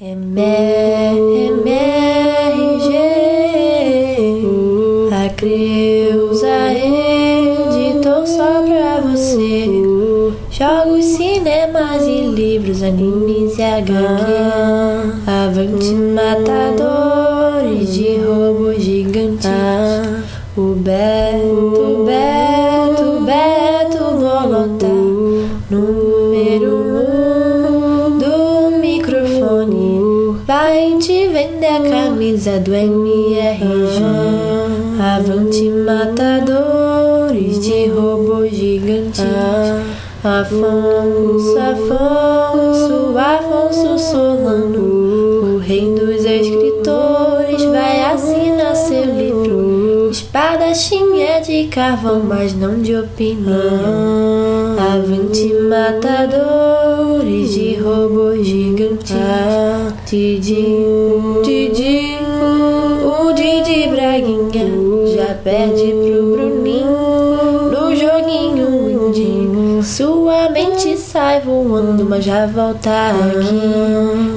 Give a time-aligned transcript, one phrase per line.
[0.00, 0.38] MRG,
[5.10, 9.66] a Creuza editou só pra você.
[10.52, 13.92] Jogos, cinemas e livros, animes e HQ.
[15.26, 19.50] Avante matadores de robôs gigantes.
[20.56, 21.27] O Beto,
[32.48, 34.02] camisa do MRG.
[34.98, 39.22] Avante matadores de robôs gigantes.
[40.24, 50.08] Afonso, Afonso, Afonso Solano, o rei dos escritores, vai assinar seu livro.
[50.10, 54.76] Espadachim é de carvão, mas não de opinião.
[54.78, 59.14] Avante matadores de robôs gigantes.
[60.10, 60.64] Didi,
[61.44, 62.07] Didi,
[63.04, 64.66] o Didi Braguinha
[65.14, 69.46] já perde pro Bruninho no joguinho indie.
[69.82, 73.60] Sua mente sai voando, mas já volta aqui.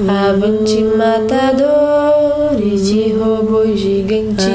[0.08, 4.46] Avante matadores de robôs gigantes.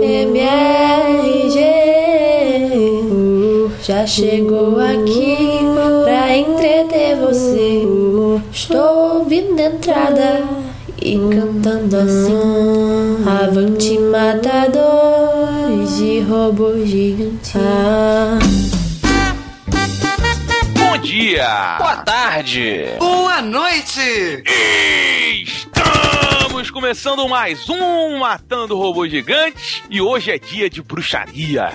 [0.00, 1.58] MRG
[3.82, 5.58] já chegou aqui
[6.04, 7.82] pra entreter você.
[8.52, 10.40] Estou ouvindo a entrada
[11.08, 12.36] e cantando assim.
[13.26, 17.54] Avante matadores de robôs gigantes.
[20.74, 21.76] Bom dia!
[21.78, 22.84] Boa tarde!
[22.98, 24.42] Boa noite!
[25.42, 31.72] Estamos começando mais um Matando Robô Gigante e hoje é dia de bruxaria.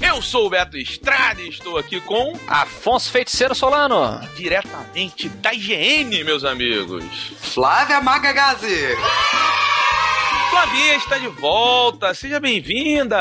[0.00, 4.20] Eu sou o Beto Estrada e estou aqui com Afonso Feiticeiro Solano.
[4.36, 7.04] diretamente da IGN, meus amigos.
[7.38, 8.96] Flávia Magagazi!
[10.54, 13.16] Flavinha está de volta, seja bem-vinda.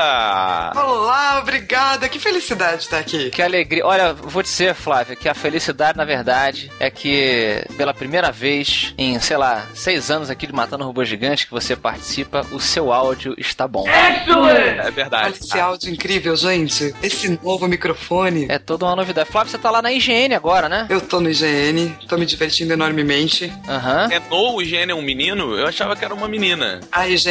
[0.75, 2.07] Olá, obrigada!
[2.07, 3.31] Que felicidade estar aqui.
[3.31, 3.83] Que alegria.
[3.83, 9.19] Olha, vou dizer, Flávia, que a felicidade, na verdade, é que pela primeira vez em,
[9.19, 13.33] sei lá, seis anos aqui de Matando Robô Gigante que você participa, o seu áudio
[13.35, 13.87] está bom.
[13.87, 15.39] É Olha verdade.
[15.41, 16.93] esse áudio incrível, gente.
[17.01, 18.45] Esse novo microfone.
[18.47, 19.27] É toda uma novidade.
[19.31, 20.85] Flávia, você tá lá na IGN agora, né?
[20.87, 23.51] Eu tô no IGN, tô me divertindo enormemente.
[23.67, 24.07] Aham.
[24.11, 25.57] É novo, o Gênio é um menino?
[25.57, 26.79] Eu achava que era uma menina.
[26.91, 27.22] A IGN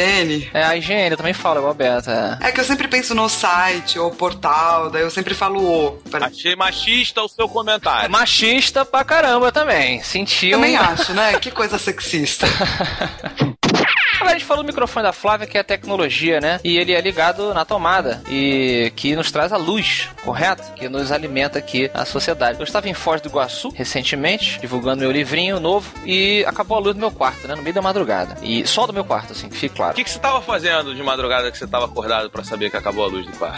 [0.53, 2.37] É, a IGN, eu também falo, igual a Beta.
[2.41, 5.91] é que eu sempre penso no site ou portal, daí eu sempre falo o.
[6.09, 6.27] Pra...
[6.27, 8.11] Achei machista o seu É comentário.
[8.11, 10.01] machista pra caramba também.
[10.03, 10.57] Sentiu.
[10.57, 11.37] Também acho, né?
[11.39, 12.45] Que coisa sexista.
[14.23, 16.57] Agora a gente falou do microfone da Flávia, que é tecnologia, né?
[16.63, 20.63] E ele é ligado na tomada e que nos traz a luz, correto?
[20.75, 22.57] Que nos alimenta aqui a sociedade.
[22.57, 26.95] Eu estava em Foz do Iguaçu recentemente, divulgando meu livrinho novo e acabou a luz
[26.95, 27.55] do meu quarto, né?
[27.55, 28.37] No meio da madrugada.
[28.41, 29.93] E só do meu quarto, assim, que fique O claro.
[29.93, 33.03] que, que você tava fazendo de madrugada que você tava acordado pra saber que acabou
[33.03, 33.57] a luz do quarto?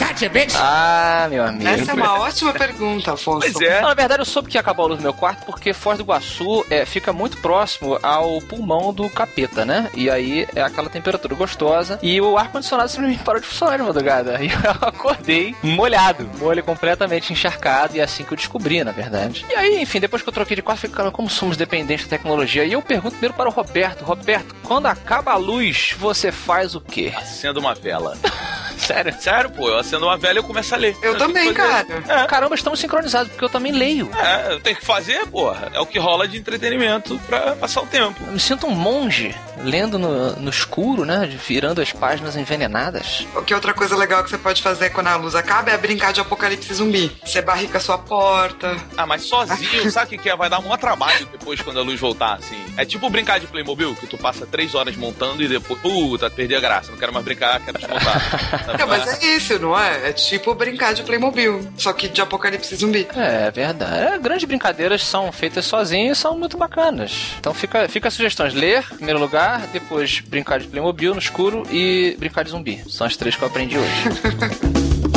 [0.60, 1.70] Ah, meu amigo.
[1.70, 3.52] Essa é uma ótima pergunta, Afonso.
[3.54, 3.82] Pois é.
[3.82, 6.04] Não, na verdade, eu soube que acabou a luz do meu quarto porque Foz do
[6.04, 9.92] Iguaçu é, fica muito próximo ao pulmão do capeta, né?
[9.94, 14.40] E aí é aquela temperatura gostosa e o ar-condicionado simplesmente parou de funcionar de madrugada.
[14.46, 19.44] E eu acordei molhado, molho completamente encharcado e é assim que eu descobri, na verdade.
[19.50, 22.18] E aí, enfim, depois que eu troquei de quarto, fiquei, cara, como somos dependentes da
[22.18, 22.64] tecnologia?
[22.64, 26.82] E eu pergunto primeiro para o Roberto: Roberto, quando acaba a luz, você faz o
[26.82, 27.12] quê?
[27.16, 28.16] Acendo uma vela.
[28.78, 29.16] Sério?
[29.20, 30.96] Sério, pô, eu acendo uma vela e eu começo a ler.
[31.02, 31.86] Eu também, cara.
[32.28, 34.10] Caramba, estamos sincronizados, porque eu também leio.
[34.16, 35.72] É, eu tenho que fazer, porra.
[35.74, 38.22] É o que rola de entretenimento pra passar o tempo.
[38.26, 41.30] Eu me sinto um monge lendo no, no escuro, né?
[41.48, 43.26] Virando as páginas envenenadas.
[43.36, 46.14] O que outra coisa legal que você pode fazer quando a luz acaba é brincar
[46.14, 47.12] de apocalipse zumbi.
[47.26, 48.76] Você barrica a sua porta.
[48.98, 50.36] Ah, mas sozinho, sabe o que é?
[50.36, 52.64] Vai dar um maior trabalho depois quando a luz voltar, assim.
[52.78, 56.56] É tipo brincar de Playmobil, que tu passa três horas montando e depois, puta, perdi
[56.56, 58.22] a graça, não quero mais brincar, quero desmontar.
[58.80, 60.10] Não, mas é isso, não é?
[60.10, 63.08] É tipo brincar de Playmobil, só que de apocalipse zumbi.
[63.16, 64.16] É verdade.
[64.16, 67.34] É, grandes brincadeiras são feitas sozinhas e são muito bacanas.
[67.40, 72.16] Então fica, fica sugestões: ler, em primeiro lugar, depois brincar de Playmobil no escuro e
[72.20, 72.84] brincar de zumbi.
[72.88, 73.92] São as três que eu aprendi hoje.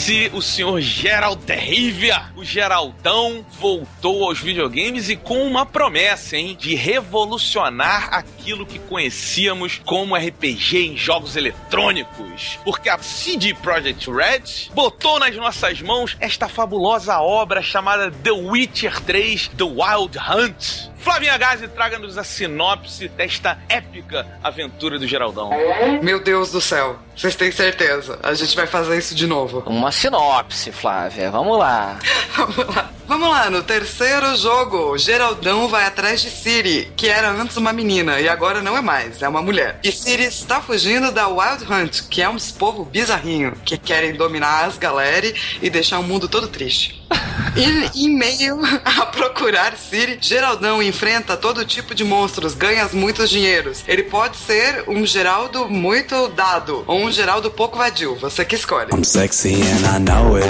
[0.00, 6.56] 2015, o senhor Gerald Rivia, o Geraldão, voltou aos videogames e com uma promessa, hein,
[6.58, 12.58] de revolucionar aquilo que conhecíamos como RPG em jogos eletrônicos.
[12.64, 19.00] Porque a CD Projekt Red botou nas nossas mãos esta fabulosa obra chamada The Witcher
[19.02, 20.89] 3 The Wild Hunt.
[21.00, 25.50] Flavinha Gazi, traga-nos a sinopse desta épica aventura do Geraldão.
[26.02, 26.98] Meu Deus do céu.
[27.16, 28.18] Vocês têm certeza?
[28.22, 29.62] A gente vai fazer isso de novo.
[29.66, 31.30] Uma sinopse, Flávia.
[31.30, 31.98] Vamos lá.
[32.36, 32.90] Vamos lá.
[33.10, 38.20] Vamos lá, no terceiro jogo, Geraldão vai atrás de Siri, que era antes uma menina
[38.20, 39.80] e agora não é mais, é uma mulher.
[39.82, 44.66] E Siri está fugindo da Wild Hunt, que é uns povo bizarrinho, que querem dominar
[44.66, 45.26] as galera
[45.60, 47.02] e deixar o mundo todo triste.
[47.56, 53.82] E em meio a procurar Siri, Geraldão enfrenta todo tipo de monstros, ganha muitos dinheiros.
[53.86, 58.90] Ele pode ser um Geraldo muito dado ou um Geraldo pouco vadio, você que escolhe.
[58.92, 60.48] I'm sexy and I know it.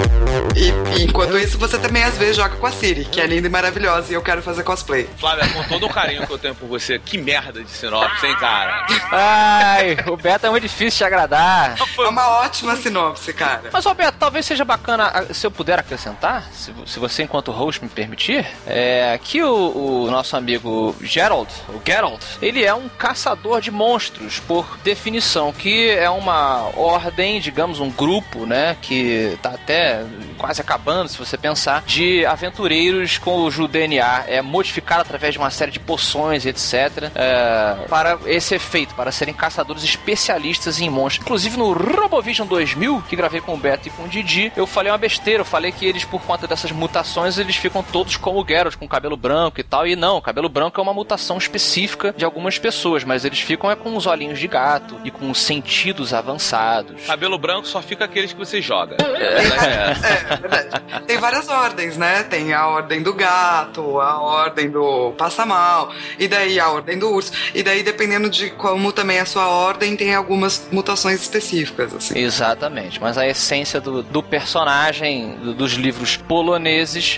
[0.55, 3.47] E, e enquanto isso, você também às vezes joga com a Siri, que é linda
[3.47, 5.09] e maravilhosa e eu quero fazer cosplay.
[5.17, 8.35] Flávia, com todo o carinho que eu tenho por você, que merda de sinopse, hein,
[8.39, 8.85] cara?
[9.11, 11.75] Ai, o Beto é muito difícil de agradar.
[11.77, 13.69] É uma ótima sinopse, cara.
[13.71, 17.51] Mas, ó, Beto, talvez seja bacana, ah, se eu puder acrescentar, se, se você, enquanto
[17.51, 22.89] host, me permitir, é que o, o nosso amigo Gerald, o Geralt, ele é um
[22.89, 29.51] caçador de monstros, por definição, que é uma ordem, digamos, um grupo, né, que tá
[29.51, 30.03] até
[30.37, 35.71] quase acabando, se você pensar, de aventureiros cujo DNA é modificado através de uma série
[35.71, 41.25] de poções, etc., é, para esse efeito, para serem caçadores especialistas em monstros.
[41.25, 44.91] Inclusive no Robovision 2000, que gravei com o Beto e com o Didi, eu falei
[44.91, 48.45] uma besteira, eu falei que eles, por conta dessas mutações, eles ficam todos como o
[48.47, 52.13] Geralt, com cabelo branco e tal, e não, o cabelo branco é uma mutação específica
[52.17, 55.39] de algumas pessoas, mas eles ficam é com os olhinhos de gato e com os
[55.39, 57.05] sentidos avançados.
[57.05, 58.97] Cabelo branco só fica aqueles que você joga.
[58.99, 61.05] É, é verdade.
[61.05, 62.23] Tem várias ordens, né?
[62.23, 67.31] Tem a ordem do gato, a ordem do passa-mal, e daí a ordem do urso.
[67.53, 72.17] E daí, dependendo de como também é a sua ordem, tem algumas mutações específicas, assim.
[72.17, 76.70] Exatamente, mas a essência do, do personagem do- dos livros poloneses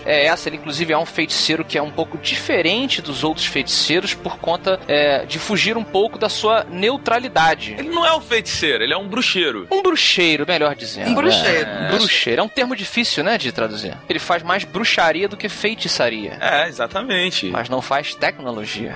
[0.06, 0.50] é essa.
[0.50, 4.80] Ele, inclusive, é um feiticeiro que é um pouco diferente dos outros feiticeiros por conta
[4.88, 7.76] é, de fugir um pouco da sua neutralidade.
[7.78, 9.68] Ele não é um feiticeiro, ele é um bruxeiro.
[9.72, 11.12] Um bruxeiro, melhor dizendo.
[11.12, 11.70] Um bruxeiro.
[11.70, 12.42] É, bruxeiro.
[12.42, 13.98] É um termo difícil, né, de traduzir.
[14.10, 16.38] Ele faz mais bruxaria do que feitiçaria.
[16.40, 17.50] É, exatamente.
[17.50, 18.94] Mas não faz tecnologia.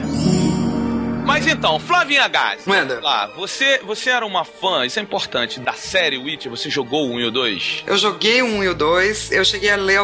[1.28, 2.62] Mas então, Flavinha Gás.
[2.66, 3.02] Manda.
[3.02, 7.16] Lá, você, você era uma fã, isso é importante, da série Witcher, você jogou o
[7.16, 7.84] 1 e o 2?
[7.86, 10.00] Eu joguei o 1 e o 2, eu cheguei a ler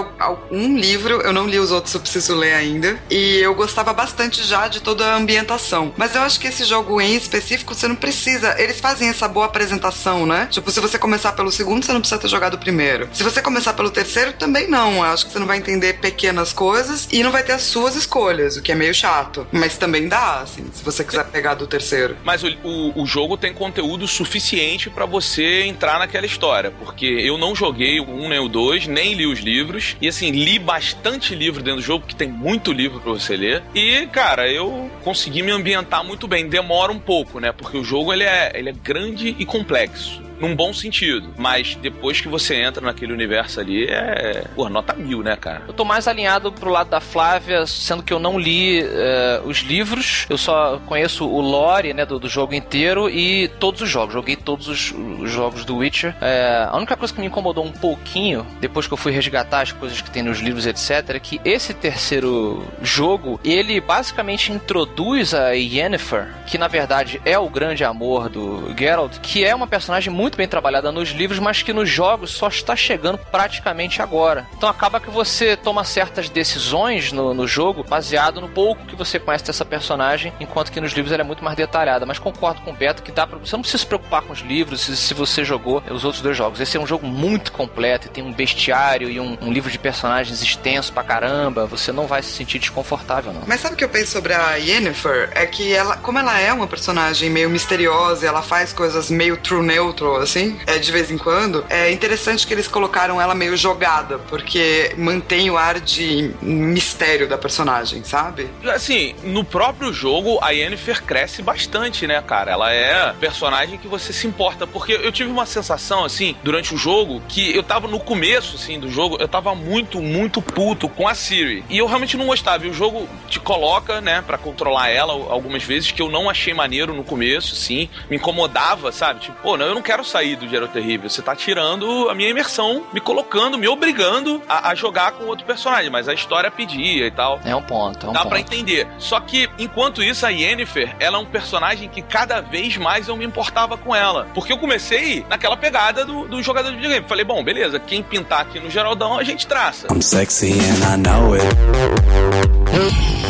[0.51, 3.01] um livro, eu não li os outros, eu preciso ler ainda.
[3.09, 5.93] E eu gostava bastante já de toda a ambientação.
[5.95, 8.61] Mas eu acho que esse jogo em específico, você não precisa.
[8.61, 10.49] Eles fazem essa boa apresentação, né?
[10.51, 13.07] Tipo, se você começar pelo segundo, você não precisa ter jogado o primeiro.
[13.13, 14.97] Se você começar pelo terceiro, também não.
[14.97, 17.95] Eu acho que você não vai entender pequenas coisas e não vai ter as suas
[17.95, 19.47] escolhas, o que é meio chato.
[19.53, 22.17] Mas também dá, assim, se você quiser pegar do terceiro.
[22.23, 27.37] Mas o, o, o jogo tem conteúdo suficiente pra você entrar naquela história, porque eu
[27.37, 31.35] não joguei o 1 nem o 2, nem li os livros, e assim, li bastante
[31.35, 35.43] livro dentro do jogo, porque tem muito livro pra você ler, e cara, eu consegui
[35.43, 36.47] me ambientar muito bem.
[36.47, 40.21] Demora um pouco, né, porque o jogo ele é, ele é grande e complexo.
[40.43, 41.33] Num bom sentido.
[41.37, 44.43] Mas depois que você entra naquele universo ali, é.
[44.53, 45.61] Pô, nota mil, né, cara?
[45.65, 49.59] Eu tô mais alinhado pro lado da Flávia, sendo que eu não li eh, os
[49.59, 54.13] livros, eu só conheço o lore, né, do, do jogo inteiro e todos os jogos.
[54.13, 56.13] Joguei todos os, os jogos do Witcher.
[56.19, 59.71] Eh, a única coisa que me incomodou um pouquinho, depois que eu fui resgatar as
[59.71, 65.51] coisas que tem nos livros, etc., é que esse terceiro jogo, ele basicamente introduz a
[65.51, 70.32] Yennefer, que na verdade é o grande amor do Geralt, que é uma personagem muito
[70.37, 74.47] bem trabalhada nos livros, mas que nos jogos só está chegando praticamente agora.
[74.55, 79.19] Então acaba que você toma certas decisões no, no jogo baseado no pouco que você
[79.19, 82.05] conhece dessa personagem, enquanto que nos livros ela é muito mais detalhada.
[82.05, 83.37] Mas concordo com o Beto que dá pra.
[83.37, 86.37] Você não precisa se preocupar com os livros se, se você jogou os outros dois
[86.37, 86.59] jogos.
[86.59, 89.79] Esse é um jogo muito completo e tem um bestiário e um, um livro de
[89.79, 91.65] personagens extenso pra caramba.
[91.65, 93.43] Você não vai se sentir desconfortável, não.
[93.47, 95.31] Mas sabe o que eu penso sobre a Yennefer?
[95.33, 99.65] É que ela, como ela é uma personagem meio misteriosa, ela faz coisas meio true
[99.65, 104.19] neutral, assim, é, de vez em quando, é interessante que eles colocaram ela meio jogada,
[104.19, 108.49] porque mantém o ar de mistério da personagem, sabe?
[108.65, 112.51] Assim, no próprio jogo, a Yennefer cresce bastante, né, cara?
[112.51, 114.65] Ela é personagem que você se importa.
[114.65, 118.79] Porque eu tive uma sensação, assim, durante o jogo, que eu tava no começo, assim,
[118.79, 121.63] do jogo, eu tava muito, muito puto com a Siri.
[121.69, 122.65] E eu realmente não gostava.
[122.65, 126.53] E o jogo te coloca, né, pra controlar ela algumas vezes, que eu não achei
[126.53, 127.89] maneiro no começo, sim.
[128.09, 129.21] Me incomodava, sabe?
[129.21, 131.09] Tipo, pô, não, eu não quero quero sair do Geralt Terrível.
[131.09, 135.45] Você tá tirando a minha imersão, me colocando, me obrigando a, a jogar com outro
[135.45, 135.89] personagem.
[135.89, 137.39] Mas a história pedia e tal.
[137.43, 138.29] É um ponto, é um Dá ponto.
[138.29, 138.87] pra entender.
[138.99, 143.15] Só que, enquanto isso, a Yennefer, ela é um personagem que cada vez mais eu
[143.15, 144.27] me importava com ela.
[144.33, 147.07] Porque eu comecei naquela pegada do, do jogador de videogame.
[147.07, 149.87] Falei, bom, beleza, quem pintar aqui no Geraldão, a gente traça.
[149.91, 152.42] I'm sexy and I know it.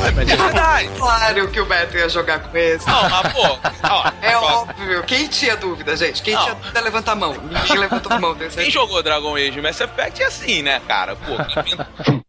[0.06, 0.90] É verdade.
[0.98, 2.86] Claro que o Beto ia jogar com esse.
[2.88, 3.58] Não, mas pô,
[3.90, 5.04] ó, É óbvio.
[5.04, 6.22] Quem tinha dúvida, gente?
[6.22, 6.44] Quem Não.
[6.44, 7.34] tinha dúvida, levanta a mão.
[7.34, 8.36] Ninguém levantou a mão.
[8.36, 11.16] Quem jogou Dragon Age Mass Effect é assim, né, cara?
[11.16, 12.23] Pô, quem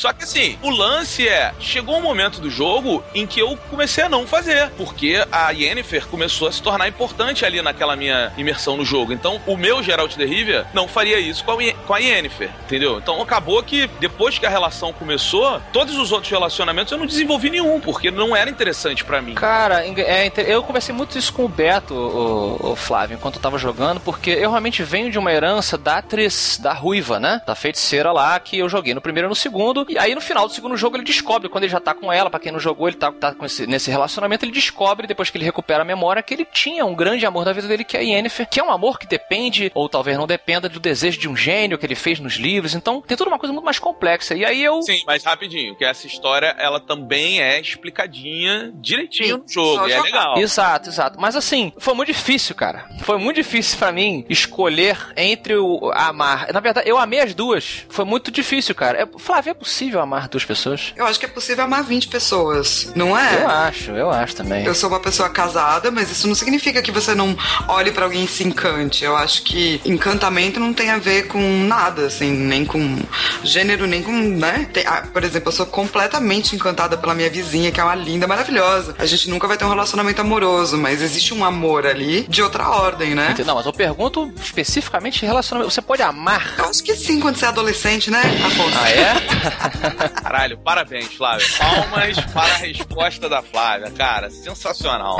[0.00, 4.02] Só que assim, o lance é, chegou um momento do jogo em que eu comecei
[4.02, 8.78] a não fazer, porque a Yennefer começou a se tornar importante ali naquela minha imersão
[8.78, 9.12] no jogo.
[9.12, 12.96] Então, o meu Geralt de Rivia não faria isso com a, com a Yennefer, entendeu?
[12.96, 17.50] Então, acabou que depois que a relação começou, todos os outros relacionamentos eu não desenvolvi
[17.50, 19.34] nenhum, porque não era interessante pra mim.
[19.34, 23.58] Cara, é, eu conversei muito isso com o Beto, o, o Flávio, enquanto eu tava
[23.58, 27.42] jogando, porque eu realmente venho de uma herança da atriz, da ruiva, né?
[27.46, 29.89] Da feiticeira lá, que eu joguei no primeiro e no segundo.
[29.92, 32.30] E aí no final do segundo jogo ele descobre, quando ele já tá com ela,
[32.30, 35.36] pra quem não jogou, ele tá, tá com esse- nesse relacionamento, ele descobre, depois que
[35.38, 38.00] ele recupera a memória, que ele tinha um grande amor da vida dele, que é
[38.00, 41.28] a Yennefer, que é um amor que depende, ou talvez não dependa, do desejo de
[41.28, 42.74] um gênio que ele fez nos livros.
[42.74, 44.34] Então tem toda uma coisa muito mais complexa.
[44.34, 44.80] E aí eu.
[44.82, 50.00] Sim, mas rapidinho, que essa história, ela também é explicadinha direitinho no jogo, e é
[50.00, 50.38] legal.
[50.38, 51.20] Exato, exato.
[51.20, 52.88] Mas assim, foi muito difícil, cara.
[53.02, 56.52] Foi muito difícil pra mim escolher entre o amar.
[56.52, 57.84] Na verdade, eu amei as duas.
[57.88, 59.02] Foi muito difícil, cara.
[59.02, 60.92] É, Flávio, é possível amar duas pessoas?
[60.96, 63.42] Eu acho que é possível amar 20 pessoas, não é?
[63.42, 64.64] Eu acho, eu acho também.
[64.64, 67.36] Eu sou uma pessoa casada, mas isso não significa que você não
[67.68, 69.04] olhe pra alguém e se encante.
[69.04, 72.98] Eu acho que encantamento não tem a ver com nada, assim, nem com
[73.42, 74.68] gênero, nem com, né?
[74.72, 78.26] Tem- ah, por exemplo, eu sou completamente encantada pela minha vizinha, que é uma linda,
[78.26, 78.94] maravilhosa.
[78.98, 82.68] A gente nunca vai ter um relacionamento amoroso, mas existe um amor ali de outra
[82.68, 83.34] ordem, né?
[83.44, 85.72] Não, mas eu pergunto especificamente relacionamento.
[85.72, 86.54] Você pode amar?
[86.58, 88.78] Eu acho que sim, quando você é adolescente, né, Afonso?
[88.78, 89.69] Ah, é?
[90.22, 91.46] Caralho, parabéns, Flávia.
[91.58, 94.30] Palmas para a resposta da Flávia, cara.
[94.30, 95.16] Sensacional.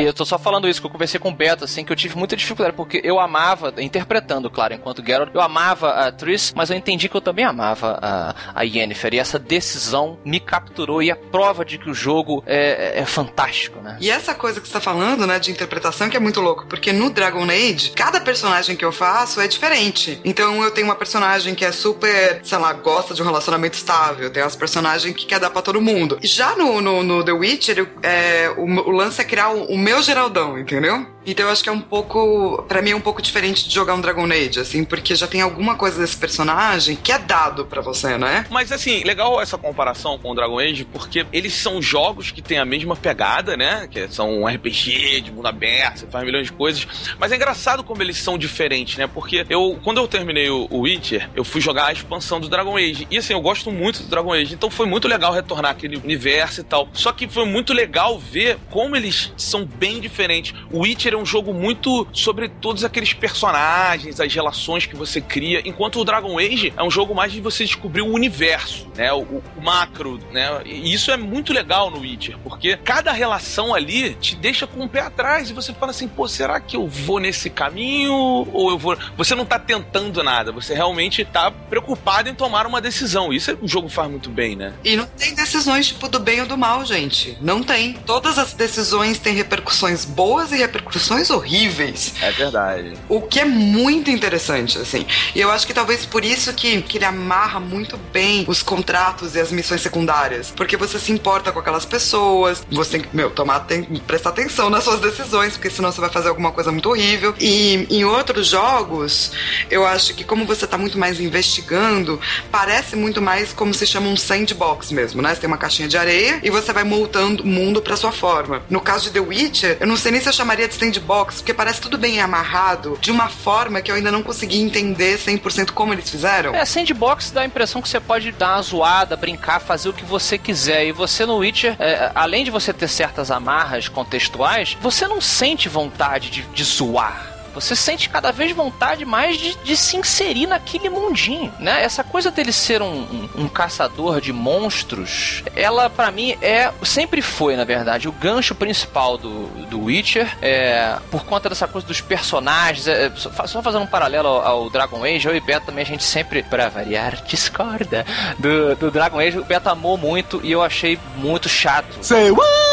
[0.00, 1.96] E eu tô só falando isso, que eu conversei com o Beto, assim, que eu
[1.96, 6.70] tive muita dificuldade, porque eu amava, interpretando, claro, enquanto Geralt, eu amava a Triss, mas
[6.70, 11.10] eu entendi que eu também amava a, a Yennefer, e essa decisão me capturou, e
[11.10, 13.98] é prova de que o jogo é, é fantástico, né?
[14.00, 16.92] E essa coisa que você tá falando, né, de interpretação, que é muito louco, porque
[16.92, 20.20] no Dragon Age, cada personagem que eu faço é diferente.
[20.24, 24.30] Então eu tenho uma personagem que é super, sei lá, gosta de um relacionamento estável,
[24.30, 26.18] tem as personagens que quer dar pra todo mundo.
[26.22, 30.00] Já no, no, no The Witcher, é, o, o lance é criar o, o meu
[30.04, 31.04] Geraldão, entendeu?
[31.26, 33.94] Então eu acho que é um pouco, Pra mim é um pouco diferente de jogar
[33.94, 37.80] um Dragon Age, assim, porque já tem alguma coisa desse personagem que é dado pra
[37.80, 38.46] você, né?
[38.50, 42.58] Mas assim, legal essa comparação com o Dragon Age, porque eles são jogos que têm
[42.58, 43.88] a mesma pegada, né?
[43.90, 46.86] Que são um RPG de mundo aberto, você faz milhões de coisas.
[47.18, 49.06] Mas é engraçado como eles são diferentes, né?
[49.06, 53.06] Porque eu, quando eu terminei o Witcher, eu fui jogar a expansão do Dragon Age.
[53.10, 54.54] E assim, eu gosto muito do Dragon Age.
[54.54, 56.88] Então foi muito legal retornar aquele universo e tal.
[56.92, 60.54] Só que foi muito legal ver como eles são bem diferentes.
[60.70, 65.62] O Witcher é um jogo muito sobre todos aqueles personagens, as relações que você cria,
[65.64, 69.12] enquanto o Dragon Age é um jogo mais de você descobrir o universo, né?
[69.12, 70.62] O, o macro, né?
[70.64, 74.88] E isso é muito legal no Witcher, porque cada relação ali te deixa com o
[74.88, 78.78] pé atrás e você fala assim, pô, será que eu vou nesse caminho ou eu
[78.78, 78.96] vou...
[79.16, 83.32] Você não tá tentando nada, você realmente tá preocupado em tomar uma decisão.
[83.32, 84.72] Isso é, o jogo faz muito bem, né?
[84.84, 87.36] E não tem decisões tipo do bem ou do mal, gente.
[87.40, 87.94] Não tem.
[88.06, 90.99] Todas as decisões têm repercussões boas e repercussões
[91.30, 92.14] horríveis.
[92.20, 92.94] É verdade.
[93.08, 95.06] O que é muito interessante, assim.
[95.34, 99.34] E eu acho que talvez por isso que, que ele amarra muito bem os contratos
[99.34, 100.52] e as missões secundárias.
[100.56, 104.70] Porque você se importa com aquelas pessoas, você tem que, meu, tomar, tem, prestar atenção
[104.70, 107.34] nas suas decisões, porque senão você vai fazer alguma coisa muito horrível.
[107.38, 109.32] E em outros jogos,
[109.70, 114.08] eu acho que como você tá muito mais investigando, parece muito mais como se chama
[114.08, 115.34] um sandbox mesmo, né?
[115.34, 118.62] Você tem uma caixinha de areia e você vai montando o mundo pra sua forma.
[118.68, 121.54] No caso de The Witcher, eu não sei nem se eu chamaria de sandbox, porque
[121.54, 125.92] parece tudo bem amarrado de uma forma que eu ainda não consegui entender 100% como
[125.92, 126.54] eles fizeram.
[126.54, 130.04] É, sandbox dá a impressão que você pode dar uma zoada, brincar, fazer o que
[130.04, 130.86] você quiser.
[130.86, 135.68] E você no Witcher, é, além de você ter certas amarras contextuais, você não sente
[135.68, 137.29] vontade de, de zoar.
[137.54, 141.82] Você sente cada vez vontade mais de, de se inserir naquele mundinho, né?
[141.82, 147.20] Essa coisa dele ser um, um- um caçador de monstros, ela pra mim é sempre
[147.22, 152.00] foi, na verdade, o gancho principal do, do Witcher, é, por conta dessa coisa dos
[152.00, 152.86] personagens.
[152.86, 155.86] é, só, só fazendo um paralelo ao, ao Dragon Age, eu e Beto também a
[155.86, 158.04] gente sempre, pra variar, discorda
[158.38, 159.38] do, do Dragon Age.
[159.38, 161.98] O Beto amou muito e eu achei muito chato.
[162.02, 162.69] Say what?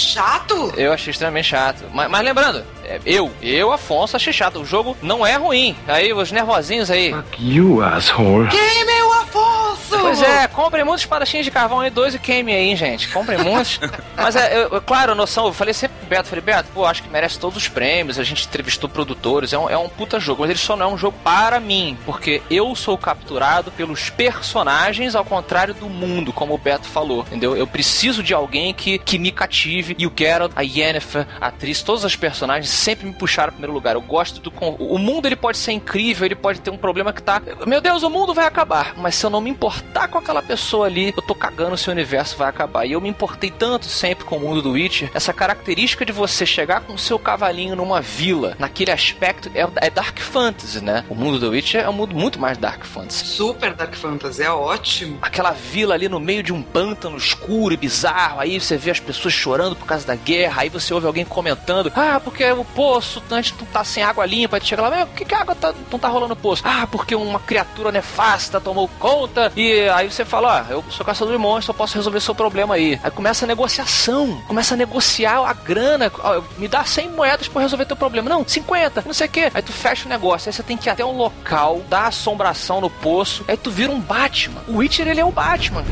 [0.00, 0.72] Chato?
[0.76, 1.84] Eu achei extremamente chato.
[1.92, 4.60] Mas, mas lembrando, é, eu, eu, Afonso, achei chato.
[4.60, 5.76] O jogo não é ruim.
[5.86, 7.14] Aí, os nervosinhos aí.
[7.38, 8.48] You asshole.
[8.48, 9.65] Queimem o Afonso!
[9.88, 13.08] Pois é, comprem muitos espadachinhos de carvão aí, dois e queime aí, hein, gente.
[13.08, 13.78] Comprem muitos.
[14.16, 16.84] Mas é, eu, eu- claro, a noção, eu falei sempre pro Beto, falei, Beto, pô,
[16.84, 20.18] acho que merece todos os prêmios, a gente entrevistou produtores, é um, é um puta
[20.18, 24.10] jogo, mas ele só não é um jogo para mim, porque eu sou capturado pelos
[24.10, 27.56] personagens ao contrário do mundo, como o Beto falou, entendeu?
[27.56, 31.82] Eu preciso de alguém que, que me cative, e o Geralt, a Yennefer, a atriz,
[31.82, 33.94] todos os personagens sempre me puxaram pro primeiro lugar.
[33.94, 34.52] Eu gosto do...
[34.78, 37.40] O mundo, ele pode ser incrível, ele pode ter um problema que tá...
[37.66, 39.75] Meu Deus, o mundo vai acabar, mas se eu não me importar
[40.10, 42.86] com aquela pessoa ali, eu tô cagando se o universo vai acabar.
[42.86, 46.46] E eu me importei tanto sempre com o mundo do Witcher, essa característica de você
[46.46, 51.04] chegar com o seu cavalinho numa vila, naquele aspecto, é, é Dark Fantasy, né?
[51.08, 54.50] O mundo do Witcher é um mundo muito mais Dark Fantasy Super Dark Fantasy, é
[54.50, 55.18] ótimo.
[55.20, 58.40] aquela vila ali no meio de um pântano escuro e bizarro.
[58.40, 60.62] Aí você vê as pessoas chorando por causa da guerra.
[60.62, 64.56] Aí você ouve alguém comentando: Ah, porque o poço antes não tá sem água limpa.
[64.56, 66.62] Aí chega lá, mas por que, que a água tá- não tá rolando no poço?
[66.64, 69.52] Ah, porque uma criatura nefasta tomou conta.
[69.56, 72.74] E aí você fala: Ó, eu sou caçador de monstros, eu posso resolver seu problema
[72.74, 72.98] aí.
[73.02, 76.10] Aí começa a negociação, começa a negociar a grana.
[76.18, 78.28] Ó, me dá 100 moedas eu resolver teu problema.
[78.28, 79.50] Não, 50, não sei o que.
[79.52, 80.48] Aí tu fecha o negócio.
[80.48, 83.44] Aí você tem que ir até um local, dar assombração no poço.
[83.48, 84.62] Aí tu vira um Batman.
[84.68, 85.84] O Witcher, ele é o Batman.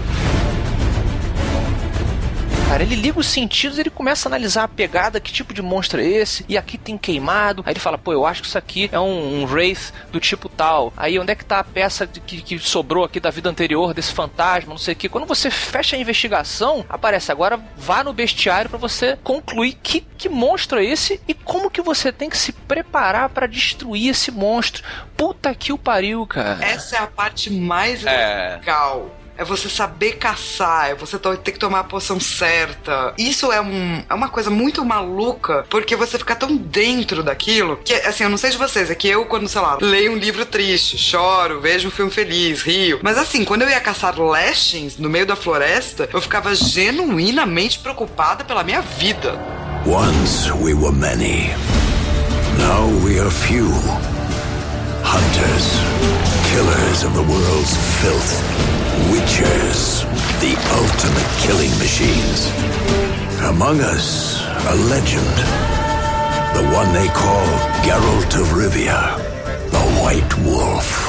[2.69, 6.01] Cara, ele liga os sentidos, ele começa a analisar a pegada, que tipo de monstro
[6.01, 7.63] é esse, e aqui tem queimado.
[7.65, 10.49] Aí ele fala, pô, eu acho que isso aqui é um, um Wraith do tipo
[10.49, 10.93] tal.
[10.97, 13.95] Aí onde é que tá a peça de- que, que sobrou aqui da vida anterior
[13.95, 15.09] desse fantasma, não sei o que.
[15.09, 20.29] Quando você fecha a investigação, aparece agora, vá no bestiário pra você concluir que, que
[20.29, 24.83] monstro é esse e como que você tem que se preparar pra destruir esse monstro.
[25.17, 26.65] Puta que o pariu, cara.
[26.65, 28.57] Essa é a parte mais É.
[28.59, 29.15] legal.
[29.37, 33.13] É você saber caçar, é você ter que tomar a poção certa.
[33.19, 37.93] Isso é, um, é uma coisa muito maluca, porque você fica tão dentro daquilo que,
[37.95, 40.47] assim, eu não sei de vocês, é que eu, quando, sei lá, leio um livro
[40.47, 43.01] triste, choro, vejo um filme feliz, rio.
[43.03, 48.45] Mas assim, quando eu ia caçar lashings no meio da floresta, eu ficava genuinamente preocupada
[48.45, 49.39] pela minha vida.
[49.87, 51.51] Once we were many.
[52.59, 53.69] Now we are few.
[55.05, 55.67] Hunters,
[56.55, 58.33] killers of the world's filth.
[59.11, 60.07] Witchers,
[60.39, 62.47] the ultimate killing machines.
[63.43, 65.35] Among us, a legend.
[66.55, 67.47] The one they call
[67.83, 69.19] Geralt of Rivia,
[69.73, 71.05] the White Wolf.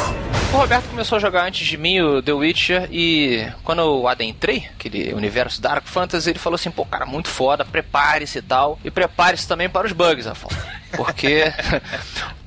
[0.52, 4.68] O Roberto começou a jogar antes de mim o The Witcher e quando eu adentrei
[4.74, 8.80] aquele universo Dark Fantasy, ele falou assim: pô, cara, muito foda, prepare-se e tal.
[8.84, 10.58] E prepare-se também para os bugs, Afonso.
[10.96, 11.44] Porque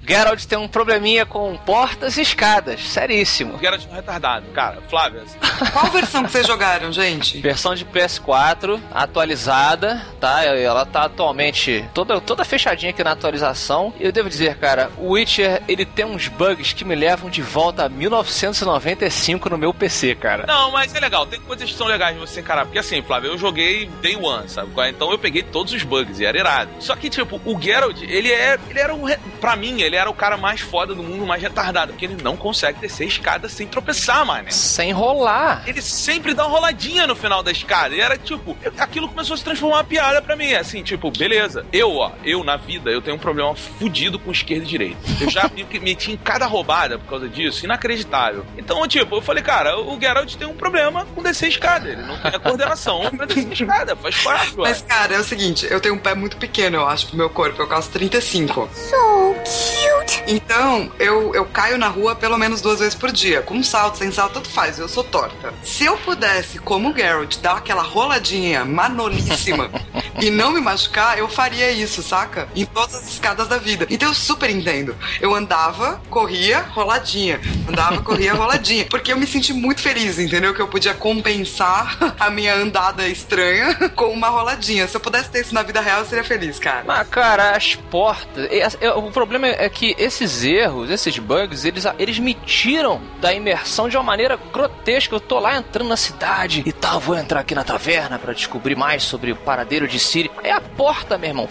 [0.09, 3.57] Geralt tem um probleminha com portas e escadas, seríssimo.
[3.57, 4.47] O Geralt é um retardado.
[4.55, 5.39] Cara, Flávia, assim,
[5.73, 7.41] Qual versão que vocês jogaram, gente?
[7.41, 10.45] Versão de PS4 atualizada, tá?
[10.45, 13.93] Ela tá atualmente toda, toda fechadinha aqui na atualização.
[13.99, 17.43] E eu devo dizer, cara, o Witcher ele tem uns bugs que me levam de
[17.43, 20.47] volta a 1995 no meu PC, cara.
[20.47, 22.65] Não, mas é legal, tem coisas que são legais de você encarar.
[22.65, 24.71] Porque assim, Flávio, eu joguei Day One, sabe?
[24.89, 26.71] Então eu peguei todos os bugs e era irado.
[26.81, 28.59] Só que, tipo, o Geralt, ele é.
[28.71, 29.07] Ele era um.
[29.41, 31.93] Pra mim, ele era o cara mais foda do mundo, mais retardado.
[31.93, 34.51] Porque ele não consegue descer a escada sem tropeçar, mano.
[34.51, 35.63] Sem rolar.
[35.67, 37.95] Ele sempre dá uma roladinha no final da escada.
[37.95, 40.55] E era tipo, aquilo começou a se transformar em uma piada pra mim.
[40.55, 41.65] Assim, tipo, beleza.
[41.73, 44.99] Eu, ó, eu na vida, eu tenho um problema fudido com esquerda e direita.
[45.21, 48.45] Eu já me me meti em cada roubada por causa disso, inacreditável.
[48.57, 51.89] Então, tipo, eu falei, cara, o Geralt tem um problema com descer a escada.
[51.89, 53.97] Ele não tem a coordenação pra descer a escada.
[53.97, 54.57] Faz parte.
[54.57, 57.31] Mas, cara, é o seguinte, eu tenho um pé muito pequeno, eu acho, pro meu
[57.31, 57.61] corpo.
[57.61, 58.69] Eu calço 35.
[58.73, 59.88] So cute.
[60.27, 63.41] Então, eu, eu caio na rua pelo menos duas vezes por dia.
[63.43, 64.79] Com salto, sem salto, tanto faz.
[64.79, 65.55] Eu sou torta.
[65.63, 69.71] Se eu pudesse, como o Geralt, dar aquela roladinha manolíssima
[70.21, 72.49] e não me machucar, eu faria isso, saca?
[72.55, 73.87] Em todas as escadas da vida.
[73.89, 74.95] Então eu super entendo.
[75.21, 77.41] Eu andava, corria, roladinha.
[77.69, 78.87] Andava, corria, roladinha.
[78.91, 80.55] Porque eu me senti muito feliz, entendeu?
[80.55, 84.87] Que eu podia compensar a minha andada estranha com uma roladinha.
[84.89, 86.85] Se eu pudesse ter isso na vida real, eu seria feliz, cara.
[86.87, 88.49] Mas, cara, as portas.
[88.81, 93.89] é- O problema é que esses erros, esses bugs, eles, eles me tiram da imersão
[93.89, 95.15] de uma maneira grotesca.
[95.15, 98.77] Eu tô lá entrando na cidade e tal, vou entrar aqui na taverna pra descobrir
[98.77, 100.31] mais sobre o paradeiro de Siri.
[100.43, 101.49] É a porta, meu irmão.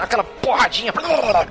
[0.00, 0.92] Aquela porradinha.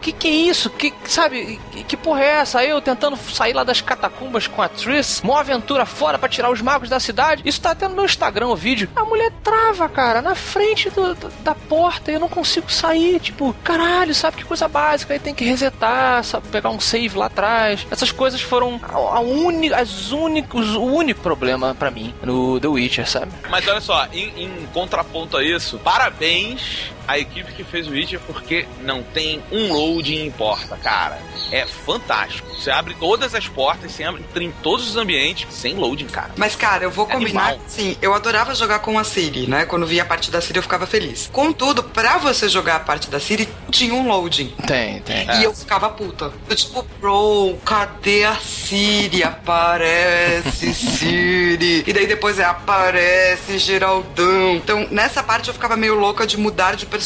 [0.01, 0.69] Que que é isso?
[0.69, 2.63] Que, sabe, que, porra é essa?
[2.63, 6.61] Eu tentando sair lá das catacumbas com a Triss, mó aventura fora pra tirar os
[6.61, 7.43] magos da cidade.
[7.45, 8.89] Isso tá até no meu Instagram o vídeo.
[8.95, 13.19] A mulher trava, cara, na frente do- da porta e eu não consigo sair.
[13.19, 15.13] Tipo, caralho, sabe que coisa básica.
[15.13, 17.85] Aí tem que resetar sabe, pegar um save lá atrás.
[17.91, 22.67] Essas coisas foram a, a uni, as únicos, o único problema para mim no The
[22.67, 23.31] Witcher, sabe?
[23.49, 28.19] Mas olha só, em, em contraponto a isso, parabéns a equipe que fez o Witcher
[28.27, 31.17] porque não tem um loading em porta, cara.
[31.51, 32.47] É fantástico.
[32.55, 36.31] Você abre todas as portas, você entra em todos os ambientes sem loading, cara.
[36.35, 37.47] Mas, cara, eu vou É combinar.
[37.49, 37.65] animal.
[37.67, 39.65] Sim, eu adorava jogar com a Siri, né?
[39.65, 41.29] Quando via a parte da Siri, eu ficava feliz.
[41.31, 44.53] Contudo, pra você jogar a parte da Siri, tinha um loading.
[44.65, 45.27] Tem, tem.
[45.39, 46.31] E eu ficava puta.
[46.49, 49.23] Eu, tipo, bro, cadê a Siri?
[49.23, 51.83] Aparece Siri.
[51.87, 54.55] E daí depois é aparece Geraldão.
[54.55, 56.96] Então, nessa parte eu ficava meio louca de mudar de personagem,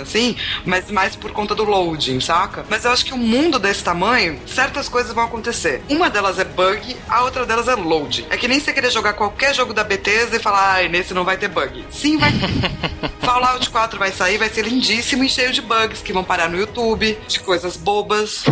[0.00, 2.64] assim, mas mais por conta do loading, saca?
[2.68, 5.82] Mas eu acho que o mundo desse tamanho, certas coisas vão acontecer.
[5.88, 8.26] Uma delas é bug, a outra delas é load.
[8.30, 11.24] É que nem você querer jogar qualquer jogo da Bethesda e falar, ai, nesse não
[11.24, 11.84] vai ter bug.
[11.90, 12.32] Sim, vai
[13.20, 16.58] Fallout 4 vai sair, vai ser lindíssimo e cheio de bugs que vão parar no
[16.58, 18.44] YouTube, de coisas bobas.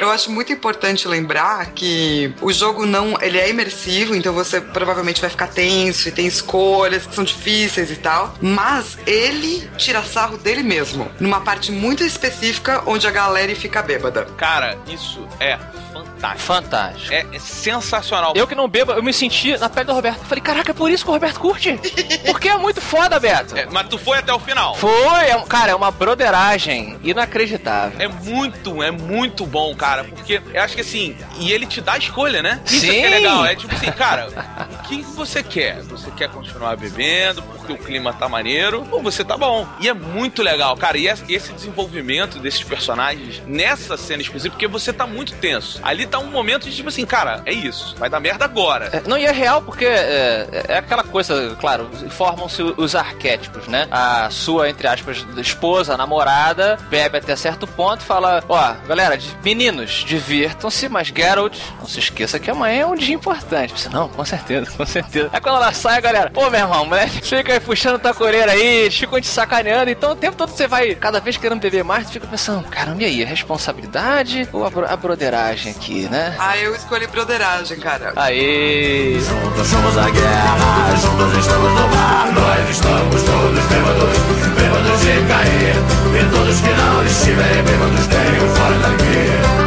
[0.00, 5.20] Eu acho muito importante lembrar que o jogo não, ele é imersivo, então você provavelmente
[5.20, 10.36] vai ficar tenso e tem escolhas que são difíceis e tal, mas ele tira sarro
[10.36, 14.24] dele mesmo, numa parte muito específica onde a galera fica bêbada.
[14.36, 15.58] Cara, isso é
[15.94, 16.40] fantástico.
[16.40, 17.12] Fantástico.
[17.12, 18.32] É, é sensacional.
[18.34, 20.18] Eu que não bebo, eu me senti na pele do Roberto.
[20.18, 21.78] Eu falei, caraca, é por isso que o Roberto curte.
[22.26, 23.54] Porque é muito foda, Beto.
[23.64, 24.74] É, mas tu foi até o final.
[24.74, 28.00] Foi, é cara, é uma broderagem inacreditável.
[28.00, 31.92] É muito, é muito bom, cara, porque eu acho que assim, e ele te dá
[31.92, 32.60] a escolha, né?
[32.66, 32.88] Isso Sim.
[32.88, 34.28] que é legal, é tipo assim, cara,
[34.72, 35.82] o que você quer?
[35.82, 39.68] Você quer continuar bebendo porque o clima tá maneiro ou você tá bom?
[39.80, 44.92] E é muito legal, cara, e esse desenvolvimento desses personagens nessa cena específica, porque você
[44.92, 45.80] tá muito tenso.
[45.94, 48.90] Ali tá um momento de tipo assim, cara, é isso, vai dar merda agora.
[48.92, 53.86] É, Não, e é real porque é, é aquela coisa, claro, formam-se os arquétipos, né?
[53.90, 60.04] A sua, entre aspas, esposa, namorada, bebe até certo ponto e fala: Ó, galera, meninos,
[60.06, 63.72] divirtam-se, mas Geralt, não se esqueça que amanhã é um dia importante.
[63.78, 65.30] Você, não, com certeza, com certeza.
[65.32, 68.90] Aí quando ela sai, galera, pô, meu irmão, mulher, fica aí puxando tua coreira aí,
[68.90, 72.12] ficam te sacaneando, então o tempo todo você vai, cada vez querendo beber mais, tu
[72.14, 76.34] fica pensando, caramba, e aí, a responsabilidade ou a, bro- a broderagem aqui, né?
[76.38, 78.12] Ah, eu escolhi broderagem, cara.
[78.16, 79.18] Aê!
[79.20, 82.32] Juntos somos a guerra, juntos estamos no mar.
[82.32, 84.18] Nós estamos todos bêbados,
[84.56, 85.74] bêbados de cair.
[86.14, 89.63] E todos que não estiverem bêbados tenham fora daqui.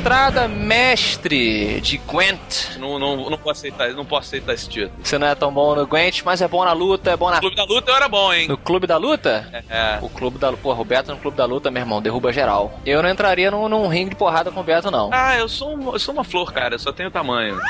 [0.00, 2.76] Estrada, mestre de Gwent.
[2.78, 4.92] Não, não, não posso aceitar, não posso aceitar esse título.
[5.02, 7.38] Você não é tão bom no Gwent, mas é bom na luta, é bom na.
[7.38, 8.46] O Clube da Luta eu era bom, hein?
[8.46, 9.64] No clube da luta?
[9.70, 9.98] É.
[10.02, 10.62] O clube da luta.
[10.62, 12.78] Pô, Roberto no clube da luta, meu irmão, derruba geral.
[12.84, 15.08] Eu não entraria num, num ringue de porrada com o Beto, não.
[15.14, 17.58] Ah, eu sou, um- eu sou uma flor, cara, eu só tenho tamanho.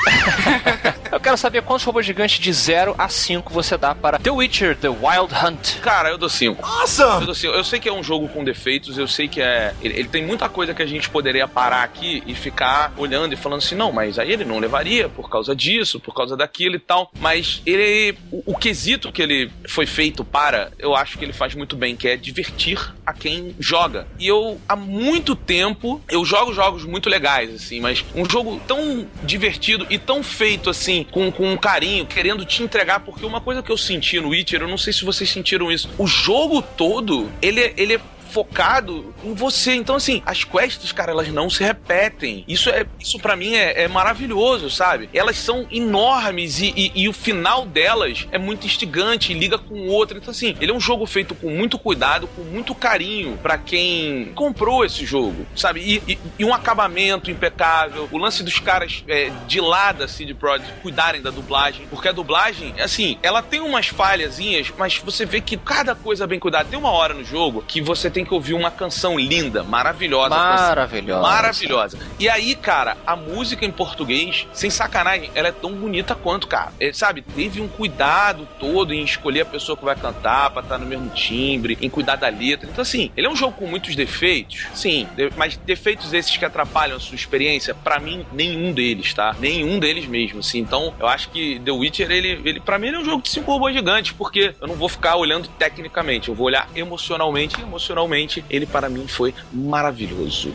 [1.09, 4.75] Eu quero saber quantos robôs gigantes de 0 a 5 você dá para The Witcher
[4.75, 5.79] The Wild Hunt.
[5.79, 6.61] Cara, eu dou 5.
[6.61, 7.25] Eu Awesome!
[7.25, 7.53] dou cinco.
[7.55, 9.73] Eu sei que é um jogo com defeitos, eu sei que é.
[9.81, 13.37] Ele, ele tem muita coisa que a gente poderia parar aqui e ficar olhando e
[13.37, 16.79] falando assim, não, mas aí ele não levaria por causa disso, por causa daquilo e
[16.79, 17.11] tal.
[17.19, 18.17] Mas ele.
[18.31, 21.95] O, o quesito que ele foi feito para, eu acho que ele faz muito bem,
[21.95, 24.07] que é divertir a quem joga.
[24.19, 29.07] E eu, há muito tempo, eu jogo jogos muito legais, assim, mas um jogo tão
[29.23, 33.61] divertido e tão feito assim, com, com um carinho, querendo te entregar, porque uma coisa
[33.61, 37.29] que eu senti no Witcher, eu não sei se vocês sentiram isso, o jogo todo,
[37.41, 37.99] ele, é- ele é
[38.37, 39.73] focado em você.
[39.73, 42.43] Então, assim, as quests, cara, elas não se repetem.
[42.47, 45.09] Isso é isso para mim é, é maravilhoso, sabe?
[45.11, 49.87] Elas são enormes e, e- e o final delas é muito instigante, liga com o
[49.87, 50.17] outro.
[50.17, 54.31] Então, assim, ele é um jogo feito com muito cuidado, com muito carinho pra quem
[54.35, 55.79] comprou esse jogo, sabe?
[55.81, 58.07] E, e- e um acabamento impecável.
[58.11, 62.11] O lance dos caras é, de lá da CD Projekt cuidarem da dublagem, porque a
[62.11, 66.65] dublagem, assim, ela tem umas falhazinhas, mas você vê que cada coisa é bem cuidada.
[66.69, 70.29] Tem uma hora no jogo que você tem que ouvir uma canção linda, maravilhosa.
[70.29, 71.21] Maravilhosa.
[71.21, 71.99] Maravilhosa.
[72.19, 76.71] E aí, cara, a música em português, sem sacanagem, ela é tão bonita quanto, cara.
[76.79, 80.77] É, sabe, teve um cuidado todo em escolher a pessoa que vai cantar pra estar
[80.77, 82.69] no mesmo timbre, em cuidar da letra.
[82.69, 86.97] Então, assim, ele é um jogo com muitos defeitos, sim, mas defeitos esses que atrapalham
[86.97, 89.35] a sua experiência, pra mim, nenhum deles, tá?
[89.39, 90.59] Nenhum deles mesmo, assim.
[90.59, 93.29] Então, eu acho que The Witcher, ele, ele pra mim, ele é um jogo de
[93.29, 97.63] cinco robôs gigantes, porque eu não vou ficar olhando tecnicamente, eu vou olhar emocionalmente, e
[97.63, 98.06] emocionalmente,
[98.49, 100.53] ele para mim foi maravilhoso.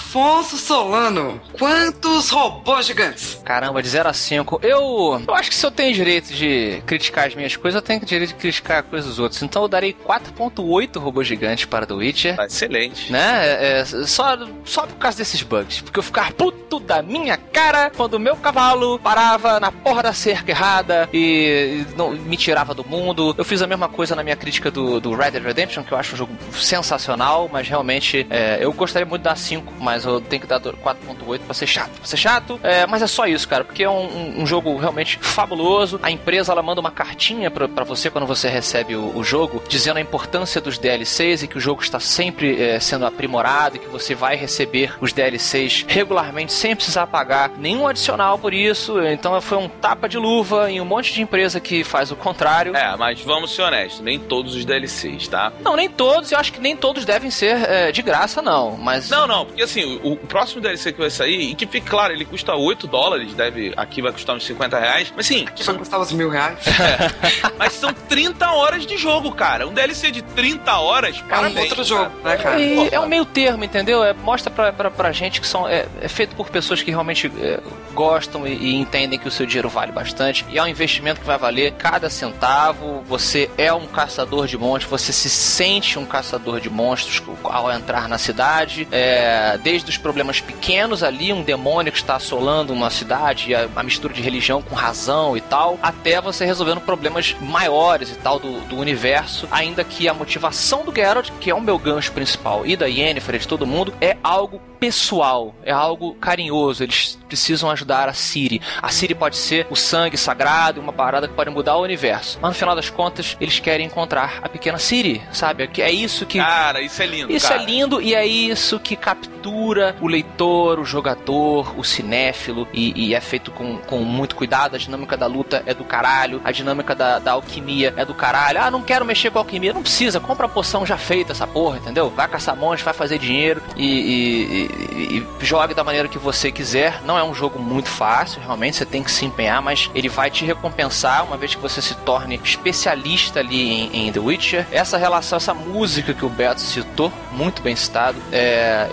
[0.00, 3.40] Afonso Solano, quantos robôs gigantes?
[3.44, 4.60] Caramba, de 0 a 5.
[4.62, 8.00] Eu, eu acho que se eu tenho direito de criticar as minhas coisas, eu tenho
[8.00, 9.40] direito de criticar a coisa dos outros.
[9.42, 12.34] Então eu darei 4.8 robôs gigantes para The Witcher.
[12.34, 13.12] Tá excelente.
[13.12, 13.46] Né?
[13.46, 15.82] É, é, só, só por causa desses bugs.
[15.82, 20.12] Porque eu ficar puto da minha cara quando o meu cavalo parava na porra da
[20.12, 23.34] cerca errada e, e não, me tirava do mundo.
[23.36, 25.98] Eu fiz a mesma coisa na minha crítica do, do Red Dead Redemption, que eu
[25.98, 30.20] acho um jogo sensacional, mas realmente é, eu gostaria muito de dar 5, mas eu
[30.20, 31.90] tenho que dar 4.8 pra ser chato.
[31.90, 35.18] Pra ser chato, é, mas é só isso, cara, porque é um, um, jogo realmente
[35.20, 35.98] fabuloso.
[36.02, 39.62] A empresa ela manda uma cartinha pra, pra você quando você recebe o, o, jogo,
[39.68, 43.78] dizendo a importância dos DLCs e que o jogo está sempre é, sendo aprimorado e
[43.78, 49.00] que você vai receber os DLCs regularmente sem precisar pagar nenhum adicional por isso.
[49.00, 52.76] Então foi um tapa de luva em um monte de empresa que faz o contrário.
[52.76, 55.52] É, mas vamos ser honestos, nem todos os DLCs, tá?
[55.62, 58.76] Não, nem todos, eu acho que nem todos devem ser é, de graça, não.
[58.76, 59.08] Mas.
[59.08, 62.12] Não, não, porque assim, o, o, próximo DLC que vai sair, e que fique claro,
[62.12, 63.72] ele custa 8 dólares, deve.
[63.76, 65.12] Aqui vai custar uns 50 reais.
[65.16, 65.44] Mas sim.
[65.46, 65.74] Aqui são...
[65.74, 66.58] vai custar uns mil reais.
[66.80, 69.66] É, mas são 30 horas de jogo, cara.
[69.66, 71.34] Um DLC de 30 horas, é.
[71.34, 72.58] É um outro jogo, né, cara?
[72.58, 74.02] E, é um meio termo, entendeu?
[74.02, 75.68] É, mostra pra, pra, pra gente que são.
[75.68, 77.60] É, é feito por pessoas que realmente é,
[77.92, 80.44] gostam e, e entendem que o seu dinheiro vale bastante.
[80.48, 83.02] E é um investimento que vai valer cada centavo.
[83.06, 88.08] Você é um caçador de monstros, você se sente um caçador de monstros ao entrar
[88.08, 88.88] na cidade.
[88.90, 93.82] É, desde os problemas pequenos ali, um demônio que está assolando uma cidade, a, a,
[93.82, 98.60] mistura de religião com razão e tal, até você resolvendo problemas maiores e tal do,
[98.62, 99.48] do universo.
[99.50, 103.38] Ainda que a motivação do Geralt, que é o meu gancho principal, e da Yennefer,
[103.38, 106.82] de todo mundo, é algo pessoal, é algo carinhoso.
[106.82, 108.60] Eles precisam ajudar a Ciri.
[108.80, 112.38] A Ciri pode ser o sangue sagrado, uma parada que pode mudar o universo.
[112.40, 115.68] Mas no final das contas, eles querem encontrar a pequena Ciri, sabe?
[115.78, 116.38] É isso que.
[116.38, 117.32] Cara, isso é lindo.
[117.32, 117.62] Isso é cara.
[117.62, 123.14] é lindo e é isso que captura o leitor, o jogador, o cinéfilo e, e,
[123.14, 124.76] é feito com, com muito cuidado.
[124.76, 128.60] A dinâmica da luta é do caralho, a dinâmica da, da alquimia é do caralho.
[128.60, 129.72] Ah, não quero mexer com a alquimia.
[129.72, 132.10] Não precisa, compra a poção já feita, essa porra, entendeu?
[132.10, 137.02] Vai caçar monstros, vai fazer dinheiro e, e, e, jogue da maneira que você quiser.
[137.04, 140.30] Não é um jogo muito fácil, realmente, você tem que se empenhar, mas ele vai
[140.30, 144.66] te recompensar uma vez que você se torne especialista ali em, em The Witcher.
[144.70, 148.88] Essa relação, essa música que o Beto citou, muito bem citado, é,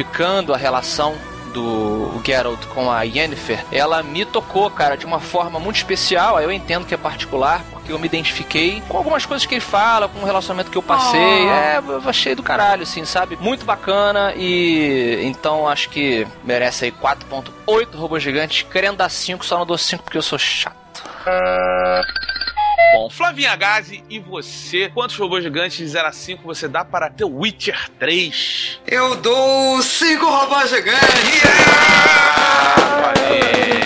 [0.00, 1.14] exemplificando a relação
[1.52, 6.40] do Geralt com a Yennefer, ela me tocou, cara, de uma forma muito especial.
[6.40, 10.08] Eu entendo que é particular, porque eu me identifiquei com algumas coisas que ele fala,
[10.08, 11.20] com o relacionamento que eu passei.
[11.20, 11.50] Oh.
[11.50, 13.36] É, eu achei do caralho, assim, sabe?
[13.40, 18.64] Muito bacana e então acho que merece aí 4.8 robô gigante.
[18.64, 21.02] Querendo dar 5, só não dou 5 porque eu sou chato.
[22.92, 24.90] Bom, Flavinha Gazi, e você?
[24.92, 28.80] Quantos robôs gigantes de 0 a 5 você dá para The Witcher 3?
[28.86, 31.42] Eu dou 5 robôs gigantes!
[31.44, 32.80] Yeah!
[33.32, 33.79] E eu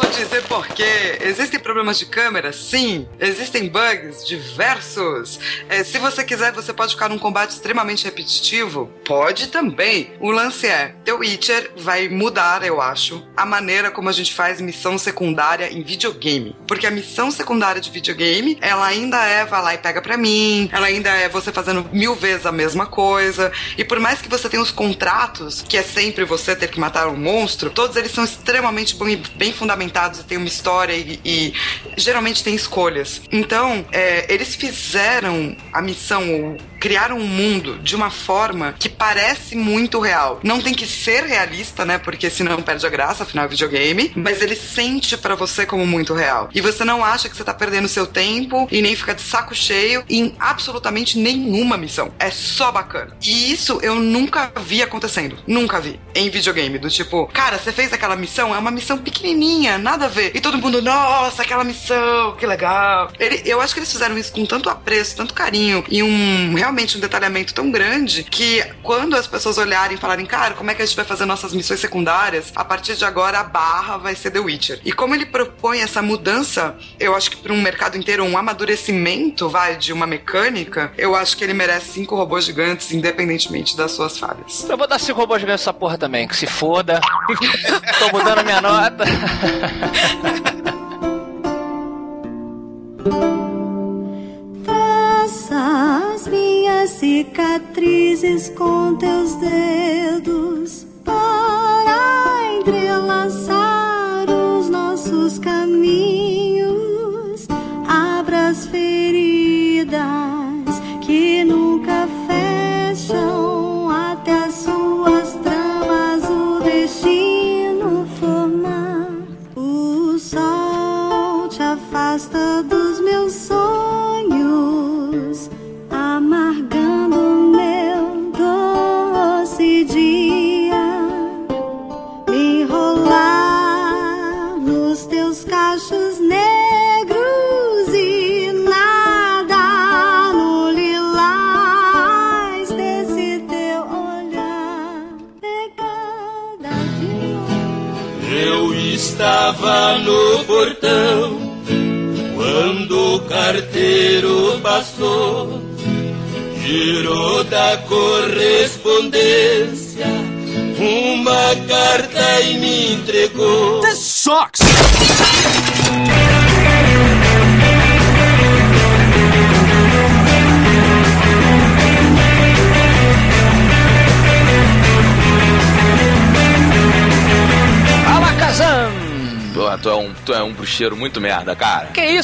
[0.00, 1.18] vou dizer por quê.
[1.20, 2.52] Existem problemas de câmera?
[2.52, 3.06] Sim.
[3.18, 5.38] Existem bugs diversos.
[5.68, 8.90] É, se você quiser, você pode ficar num combate extremamente repetitivo?
[9.04, 10.12] Pode também.
[10.18, 14.60] O lance é, The Witcher vai mudar, eu acho, a maneira como a gente faz
[14.60, 16.56] missão secundária em videogame.
[16.66, 20.68] Porque a missão secundária de videogame, ela ainda é vai lá e pega pra mim,
[20.72, 23.52] ela ainda é você fazendo mil vezes a mesma coisa.
[23.76, 27.08] E por mais que você tenha os contratos, que é sempre você ter que matar
[27.08, 28.96] um monstro, todos eles são extremamente
[29.34, 29.89] bem fundamentados
[30.20, 31.54] e tem uma história e, e
[31.96, 33.22] geralmente tem escolhas.
[33.30, 40.00] Então, é, eles fizeram a missão, criaram um mundo de uma forma que parece muito
[40.00, 40.40] real.
[40.42, 41.98] Não tem que ser realista, né?
[41.98, 44.12] Porque senão perde a graça, afinal é videogame.
[44.16, 46.48] Mas ele sente para você como muito real.
[46.54, 49.54] E você não acha que você tá perdendo seu tempo e nem fica de saco
[49.54, 52.12] cheio em absolutamente nenhuma missão.
[52.18, 53.16] É só bacana.
[53.22, 55.38] E isso eu nunca vi acontecendo.
[55.46, 56.00] Nunca vi.
[56.14, 56.78] Em videogame.
[56.78, 60.32] Do tipo, cara, você fez aquela missão, é uma missão pequenininha, nada a ver.
[60.34, 63.10] E todo mundo, nossa, aquela missão, que legal.
[63.18, 66.96] Ele, eu acho que eles fizeram isso com tanto apreço, tanto carinho e um realmente
[66.96, 70.82] um detalhamento tão grande que quando as pessoas olharem e falarem, cara, como é que
[70.82, 72.52] a gente vai fazer nossas missões secundárias?
[72.54, 74.80] A partir de agora a barra vai ser The Witcher.
[74.84, 79.48] E como ele propõe essa mudança, eu acho que para um mercado inteiro, um amadurecimento,
[79.48, 84.18] vai, de uma mecânica, eu acho que ele merece cinco robôs gigantes, independentemente das suas
[84.18, 84.68] falhas.
[84.68, 87.00] Eu vou dar cinco robôs gigantes essa porra também, que se foda.
[87.98, 89.04] Tô mudando minha nota.
[94.64, 106.19] Traça as minhas cicatrizes com teus dedos para entrelaçar os nossos caminhos.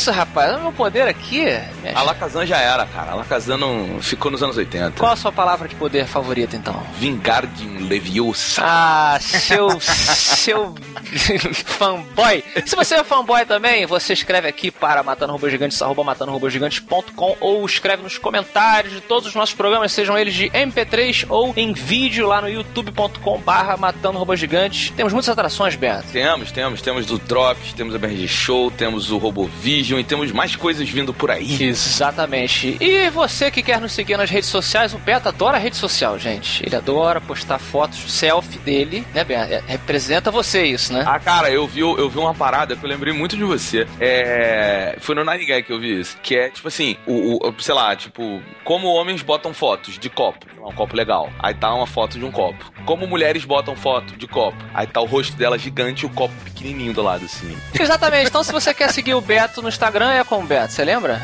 [0.07, 0.45] Isso, rapaz?
[0.77, 1.45] Poder aqui.
[1.81, 3.12] minha Alakazam já era, cara.
[3.12, 4.99] Alakazam não ficou nos anos 80.
[4.99, 6.81] Qual a sua palavra de poder favorita, então?
[6.99, 8.61] Vingardium Leviosa.
[8.62, 9.81] Ah, seu.
[9.81, 10.75] seu.
[11.65, 12.45] fanboy.
[12.65, 18.19] Se você é fanboy também, você escreve aqui para matandorobogigantes, arroba matandorobogigantes.com ou escreve nos
[18.19, 22.49] comentários de todos os nossos programas, sejam eles de MP3 ou em vídeo lá no
[22.49, 24.91] youtube.com barra matando robôs gigantes.
[24.97, 26.09] Temos muitas atrações, Beto.
[26.12, 30.55] Temos, temos, temos o Drops, temos o BRG Show, temos o Robovision e temos mais
[30.57, 31.57] coisas vindo por aí.
[31.62, 32.76] Exatamente.
[32.81, 36.64] E você que quer nos seguir nas redes sociais, o Beto adora rede social, gente.
[36.64, 39.52] Ele adora postar fotos selfie dele, né, Beto?
[39.52, 41.05] É, Representa você isso, né?
[41.07, 43.87] Ah, cara, eu vi, eu vi uma parada que eu lembrei muito de você.
[44.00, 44.96] É.
[45.00, 46.16] Foi no Gag que eu vi isso.
[46.22, 50.46] Que é, tipo assim, o, o- sei lá, tipo, como homens botam fotos de copo.
[50.61, 51.31] lá, Um copo legal.
[51.38, 52.72] Aí tá uma foto de um copo.
[52.85, 54.57] Como mulheres botam foto de copo.
[54.74, 57.57] Aí tá o rosto dela gigante e o copo pequenininho do lado, assim.
[57.79, 58.29] Exatamente.
[58.29, 61.21] Então, se você quer seguir o Beto no Instagram, é como Beto, você lembra?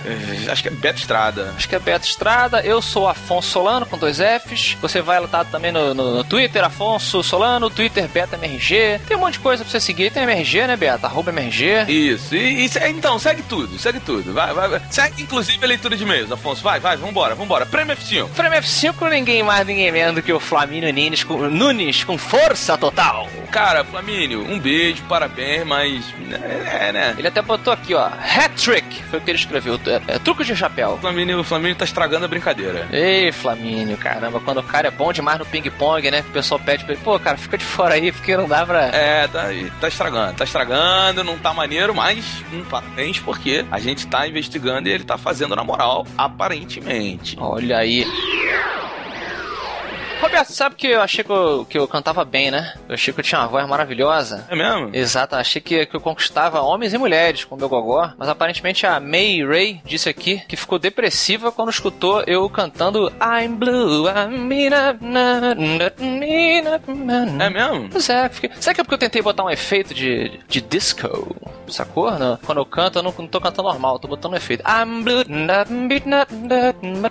[0.47, 1.53] É, acho que é Beto Estrada.
[1.57, 2.61] Acho que é Beto Estrada.
[2.61, 4.77] Eu sou Afonso Solano, com dois Fs.
[4.81, 9.01] Você vai lá também no, no- no Twitter, Afonso Solano, Twitter Beto MRG.
[9.07, 10.11] Tem um monte de coisa pra você seguir.
[10.11, 11.07] Tem MRG, né, Beto?
[11.07, 11.85] Arroba MRG.
[11.89, 14.33] Isso, e, e então, segue tudo, segue tudo.
[14.33, 14.83] Vai, vai, vai.
[14.91, 16.63] Segue inclusive a leitura de e-mails, Afonso.
[16.63, 17.65] Vai, vai, vambora, vambora.
[17.67, 18.29] Prêmio F5.
[18.31, 22.77] Prêmio F5, ninguém mais, ninguém menos do que o Flamínio Nunes com, Nunes com força
[22.77, 23.29] total.
[23.51, 26.05] Cara, Flamínio, um beijo, parabéns, mas.
[26.73, 27.15] É, né?
[27.19, 30.93] Ele até botou aqui, ó, hat-trick, foi que ele escreveu, é, é, truco de chapéu.
[30.95, 32.87] O Flamínio, o Flamínio tá estragando a brincadeira.
[32.93, 36.21] Ei, Flamínio, caramba, quando o cara é bom demais no ping-pong, né?
[36.21, 38.87] O pessoal pede pra ele, pô, cara, fica de fora aí, porque não dá pra.
[38.87, 39.49] É, tá,
[39.81, 44.89] tá estragando, tá estragando, não tá maneiro, mas um parabéns porque a gente tá investigando
[44.89, 47.37] e ele tá fazendo na moral, aparentemente.
[47.39, 48.07] Olha aí.
[50.23, 52.75] Roberto, sabe que eu achei que eu, que eu cantava bem, né?
[52.89, 54.47] Eu achei que eu tinha uma voz maravilhosa.
[54.49, 54.91] É mesmo?
[54.93, 58.87] Exato, achei que, que eu conquistava homens e mulheres com o meu gogó, mas aparentemente
[58.87, 64.71] a May Ray disse aqui que ficou depressiva quando escutou eu cantando I'm blue, I'm
[64.71, 65.57] na, na, na,
[66.87, 67.45] na, na.
[67.45, 67.89] É mesmo?
[67.91, 68.51] Pois é, fiquei...
[68.61, 71.37] será que é porque eu tentei botar um efeito de, de disco?
[71.67, 72.11] Sacou?
[72.19, 74.63] Não, quando eu canto, eu não, não tô cantando normal, tô botando um efeito.
[74.63, 77.11] I'm blue, na, na, na, na,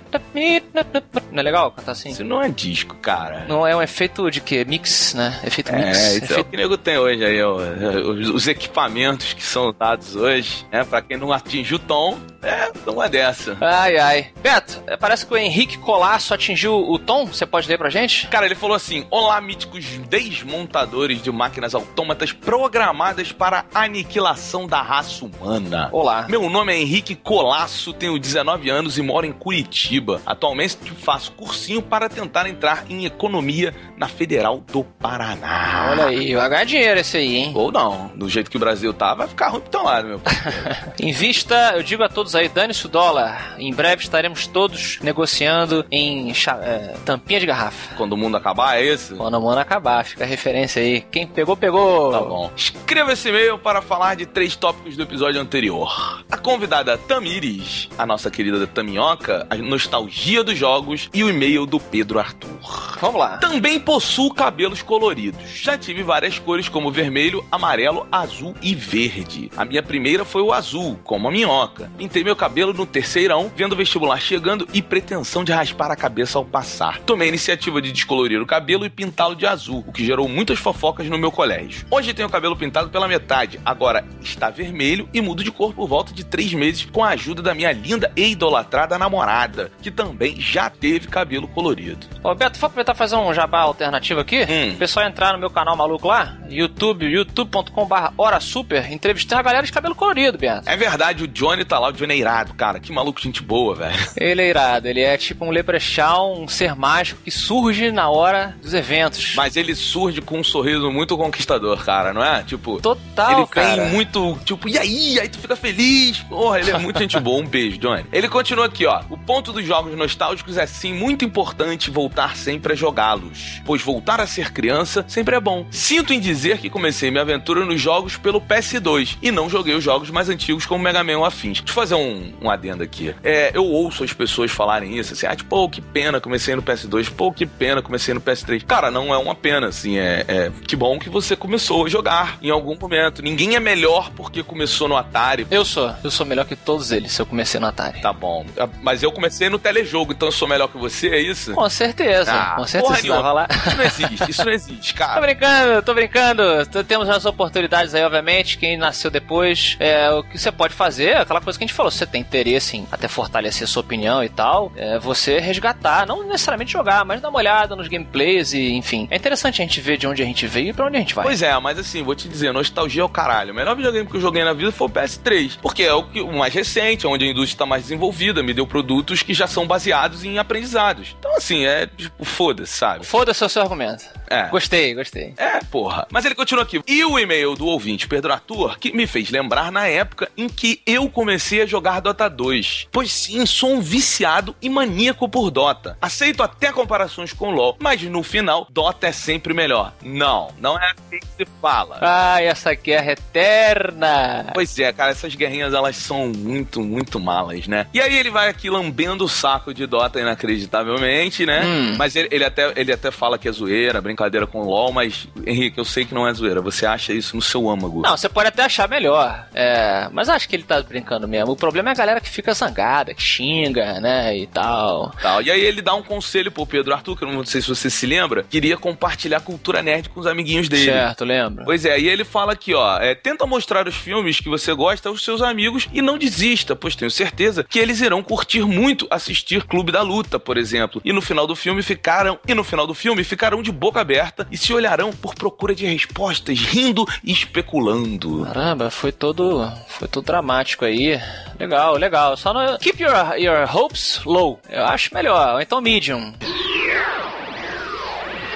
[1.30, 2.10] Não é legal cantar assim?
[2.10, 3.44] Isso não é disco, cara.
[3.48, 4.64] Não é um efeito de quê?
[4.64, 5.40] Mix, né?
[5.44, 5.86] Efeito mix.
[5.86, 6.44] É, isso é o efeito...
[6.44, 7.56] que o nego tem hoje aí, ó.
[7.56, 10.84] Os, os equipamentos que são dados hoje, né?
[10.84, 13.56] Pra quem não atinge o tom, é uma dessa.
[13.60, 14.30] Ai, ai.
[14.40, 17.26] Beto, é, parece que o Henrique Colasso atingiu o tom.
[17.26, 18.28] Você pode ler pra gente?
[18.28, 25.24] Cara, ele falou assim: Olá, míticos desmontadores de máquinas autômatas programadas para aniquilação da raça
[25.24, 25.88] humana.
[25.92, 26.26] Olá.
[26.28, 30.20] Meu nome é Henrique Colasso, tenho 19 anos e moro em Curitiba.
[30.24, 35.88] Atualmente faço cursinho para tentar entrar em economia na Federal do Paraná.
[35.90, 37.52] Olha aí, vai ganhar dinheiro esse aí, hein?
[37.54, 40.20] Ou não, do jeito que o Brasil tá, vai ficar ruim pro teu lado, meu.
[41.00, 43.54] Invista, eu digo a todos aí, dane-se o dólar.
[43.58, 47.94] Em breve estaremos todos negociando em é, tampinha de garrafa.
[47.96, 49.16] Quando o mundo acabar, é isso?
[49.16, 51.00] Quando o mundo acabar, fica a referência aí.
[51.00, 52.12] Quem pegou, pegou.
[52.12, 52.50] Tá bom.
[52.56, 56.22] Escreva esse e-mail para falar de três tópicos do episódio anterior.
[56.30, 61.78] A convidada Tamires, a nossa querida Taminhoca, a nostalgia dos jogos e o e-mail do
[61.78, 62.71] Pedro Arthur.
[63.00, 63.38] Vamos lá.
[63.38, 65.42] Também possuo cabelos coloridos.
[65.54, 69.50] Já tive várias cores como vermelho, amarelo, azul e verde.
[69.56, 71.90] A minha primeira foi o azul, como a minhoca.
[71.98, 76.38] Pintei meu cabelo no terceirão, vendo o vestibular chegando e pretensão de raspar a cabeça
[76.38, 77.00] ao passar.
[77.00, 80.58] Tomei a iniciativa de descolorir o cabelo e pintá-lo de azul, o que gerou muitas
[80.58, 81.86] fofocas no meu colégio.
[81.90, 85.88] Hoje tenho o cabelo pintado pela metade, agora está vermelho e mudo de cor por
[85.88, 90.40] volta de três meses com a ajuda da minha linda e idolatrada namorada, que também
[90.40, 92.06] já teve cabelo colorido.
[92.22, 94.46] Ô, Vou aproveitar fazer um jabá alternativo aqui.
[94.48, 94.74] Hum.
[94.74, 99.66] O pessoal entrar no meu canal maluco lá, YouTube, youtube.com.br Hora Super, entrevistando a galera
[99.66, 100.68] de cabelo colorido, Bento.
[100.68, 102.78] É verdade, o Johnny tá lá, o Johnny é irado, cara.
[102.78, 103.98] Que maluco, gente boa, velho.
[104.16, 108.54] Ele é irado, ele é tipo um leprechaun, um ser mágico que surge na hora
[108.62, 109.34] dos eventos.
[109.34, 112.44] Mas ele surge com um sorriso muito conquistador, cara, não é?
[112.44, 113.82] Tipo, Total, ele cara.
[113.82, 115.18] vem muito, tipo, e aí?
[115.18, 116.20] Aí tu fica feliz.
[116.20, 117.42] Porra, ele é muito gente boa.
[117.42, 118.04] Um beijo, Johnny.
[118.12, 119.02] Ele continua aqui, ó.
[119.10, 123.60] O ponto dos jogos nostálgicos é sim muito importante voltar sempre a jogá-los.
[123.64, 125.66] Pois voltar a ser criança sempre é bom.
[125.70, 129.84] Sinto em dizer que comecei minha aventura nos jogos pelo PS2 e não joguei os
[129.84, 131.58] jogos mais antigos como Mega Man ou afins.
[131.58, 133.14] Deixa eu fazer um, um adendo aqui.
[133.22, 136.62] É, eu ouço as pessoas falarem isso, assim, ah, tipo, pô, que pena, comecei no
[136.62, 138.64] PS2, pô, que pena, comecei no PS3.
[138.64, 142.38] Cara, não é uma pena, assim, é, é que bom que você começou a jogar
[142.42, 143.22] em algum momento.
[143.22, 145.46] Ninguém é melhor porque começou no Atari.
[145.50, 148.00] Eu sou, eu sou melhor que todos eles se eu comecei no Atari.
[148.00, 148.44] Tá bom.
[148.58, 151.52] Ah, Mas eu comecei no telejogo, então eu sou melhor que você, é isso?
[151.52, 152.92] Com certeza, Ah, com certeza.
[152.92, 153.32] porra nenhuma.
[153.32, 153.48] lá.
[153.50, 155.20] Isso não existe, isso não existe, Tô cara.
[155.20, 156.42] brincando, tô brincando.
[156.86, 158.58] Temos as oportunidades aí, obviamente.
[158.58, 161.76] Quem nasceu depois, é, o que você pode fazer, é aquela coisa que a gente
[161.76, 166.06] falou, se você tem interesse em até fortalecer sua opinião e tal, é você resgatar,
[166.06, 169.06] não necessariamente jogar, mas dar uma olhada nos gameplays e, enfim.
[169.10, 171.14] É interessante a gente ver de onde a gente veio e pra onde a gente
[171.14, 171.24] vai.
[171.24, 173.52] Pois é, mas assim, vou te dizer, nostalgia é o caralho.
[173.52, 175.58] O melhor videogame que eu joguei na vida foi o PS3.
[175.60, 178.66] Porque é o, que, o mais recente, onde a indústria tá mais desenvolvida, me deu
[178.66, 181.14] produtos que já são baseados em aprendizados.
[181.18, 183.04] Então, assim, é tipo, foda-se, sabe?
[183.04, 184.04] Foda-se o seu argumento.
[184.32, 184.48] É.
[184.48, 185.34] Gostei, gostei.
[185.36, 186.06] É, porra.
[186.10, 186.80] Mas ele continua aqui.
[186.88, 190.80] E o e-mail do ouvinte Pedro Arthur, que me fez lembrar na época em que
[190.86, 192.88] eu comecei a jogar Dota 2.
[192.90, 195.98] Pois sim, sou um viciado e maníaco por Dota.
[196.00, 199.92] Aceito até comparações com LoL, mas no final, Dota é sempre melhor.
[200.02, 201.98] Não, não é assim que se fala.
[202.00, 204.50] Ai, essa guerra eterna.
[204.54, 207.86] Pois é, cara, essas guerrinhas elas são muito, muito malas, né?
[207.92, 211.62] E aí ele vai aqui lambendo o saco de Dota inacreditavelmente, né?
[211.64, 211.96] Hum.
[211.98, 215.26] Mas ele, ele até, ele até fala que é zoeira, brincadeira com o LOL, mas,
[215.46, 216.60] Henrique, eu sei que não é zoeira.
[216.60, 218.02] Você acha isso no seu âmago.
[218.02, 219.46] Não, você pode até achar melhor.
[219.54, 221.52] É, mas acho que ele tá brincando mesmo.
[221.52, 224.36] O problema é a galera que fica zangada, que xinga, né?
[224.36, 225.12] E tal.
[225.20, 225.42] Tal.
[225.42, 227.90] E aí ele dá um conselho pro Pedro Arthur, que eu não sei se você
[227.90, 230.84] se lembra, queria compartilhar cultura nerd com os amiguinhos dele.
[230.84, 231.64] Certo, lembra?
[231.64, 235.08] Pois é, e ele fala aqui, ó, é, tenta mostrar os filmes que você gosta
[235.08, 239.64] aos seus amigos e não desista, pois tenho certeza que eles irão curtir muito assistir
[239.64, 241.00] Clube da Luta, por exemplo.
[241.04, 244.11] E no final do filme ficaram, e no final do filme ficarão de boca aberta
[244.50, 248.44] e se olharão por procura de respostas, rindo e especulando.
[248.44, 251.20] Caramba, foi todo, foi todo dramático aí.
[251.58, 252.36] Legal, legal.
[252.36, 254.60] Só no keep your, your hopes low.
[254.68, 255.54] Eu acho melhor.
[255.54, 256.32] Ou então medium.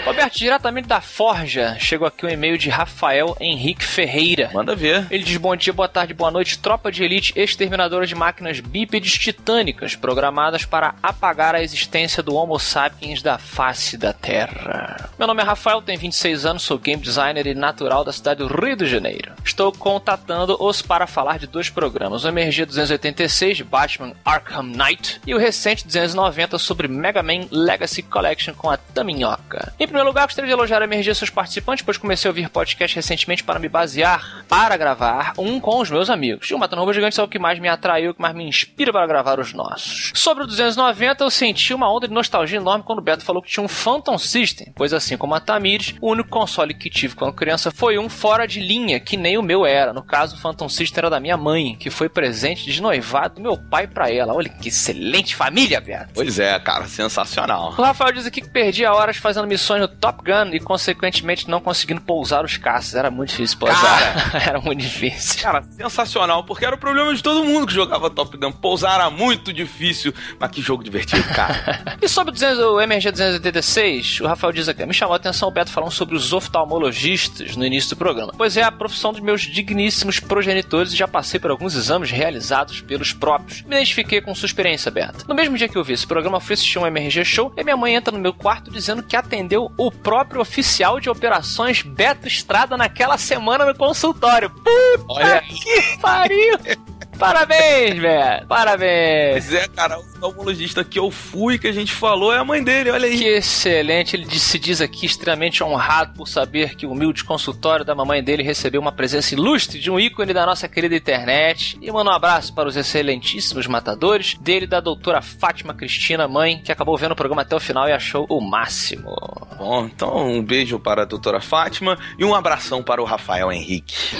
[0.06, 4.48] Roberto, diretamente da Forja, chegou aqui um e-mail de Rafael Henrique Ferreira.
[4.54, 5.04] Manda ver.
[5.10, 9.18] Ele diz bom dia, boa tarde, boa noite, tropa de elite exterminadora de máquinas bípedes
[9.18, 15.10] titânicas programadas para apagar a existência do Homo sapiens da face da Terra.
[15.18, 18.46] Meu nome é Rafael, tenho 26 anos, sou game designer e natural da cidade do
[18.46, 19.32] Rio de Janeiro.
[19.44, 25.34] Estou contatando-os para falar de dois programas, o MRG 286 de Batman Arkham Knight e
[25.34, 29.74] o recente 290 sobre Mega Man Legacy Collection com a Taminhoca.
[29.80, 33.42] Em primeiro lugar, gostaria de elogiar e seus participantes, pois comecei a ouvir podcast recentemente
[33.42, 36.50] para me basear para gravar um com os meus amigos.
[36.50, 38.44] E o Matando Robô Gigante é o que mais me atraiu, o que mais me
[38.44, 40.12] inspira para gravar os nossos.
[40.14, 43.48] Sobre o 290, eu senti uma onda de nostalgia enorme quando o Beto falou que
[43.48, 47.32] tinha um Phantom System, pois assim como a Tamires, o único console que tive quando
[47.32, 49.94] criança foi um fora de linha, que nem o meu era.
[49.94, 53.40] No caso, o Phantom System era da minha mãe, que foi presente de noivado do
[53.40, 54.34] meu pai para ela.
[54.34, 56.10] Olha que excelente família, Beto.
[56.14, 57.70] Pois é, cara, sensacional.
[57.78, 62.00] O Rafael diz aqui que perdia horas fazendo missões Top Gun e, consequentemente, não conseguindo
[62.00, 62.94] pousar os caças.
[62.94, 64.32] Era muito difícil pousar.
[64.46, 65.42] era muito difícil.
[65.42, 68.52] Cara, sensacional, porque era o problema de todo mundo que jogava Top Gun.
[68.52, 71.96] Pousar era muito difícil, mas que jogo divertido, cara.
[72.00, 75.48] E sobre o, 200, o MRG 286, o Rafael diz aqui: me chamou a atenção
[75.48, 78.32] o Beto falando sobre os oftalmologistas no início do programa.
[78.36, 82.80] Pois é a profissão dos meus digníssimos progenitores e já passei por alguns exames realizados
[82.80, 83.62] pelos próprios.
[83.62, 85.26] Me identifiquei com sua experiência, Beto.
[85.26, 87.76] No mesmo dia que eu vi esse programa, fui assistir um MRG Show e minha
[87.76, 92.76] mãe entra no meu quarto dizendo que atendeu o próprio oficial de operações Beto Estrada
[92.76, 94.50] naquela semana no consultório.
[94.50, 96.58] Puta Olha que pariu!
[97.18, 98.46] Parabéns, velho!
[98.46, 99.32] Parabéns!
[99.32, 102.62] Pois é, cara, o oftalmologista que eu fui, que a gente falou, é a mãe
[102.62, 103.18] dele, olha aí.
[103.18, 107.94] Que excelente, ele se diz aqui extremamente honrado por saber que o humilde consultório da
[107.94, 111.78] mamãe dele recebeu uma presença ilustre de um ícone da nossa querida internet.
[111.80, 116.60] E manda um abraço para os excelentíssimos matadores, dele e da doutora Fátima Cristina, mãe,
[116.62, 119.14] que acabou vendo o programa até o final e achou o máximo.
[119.58, 124.16] Bom, então um beijo para a doutora Fátima e um abração para o Rafael Henrique.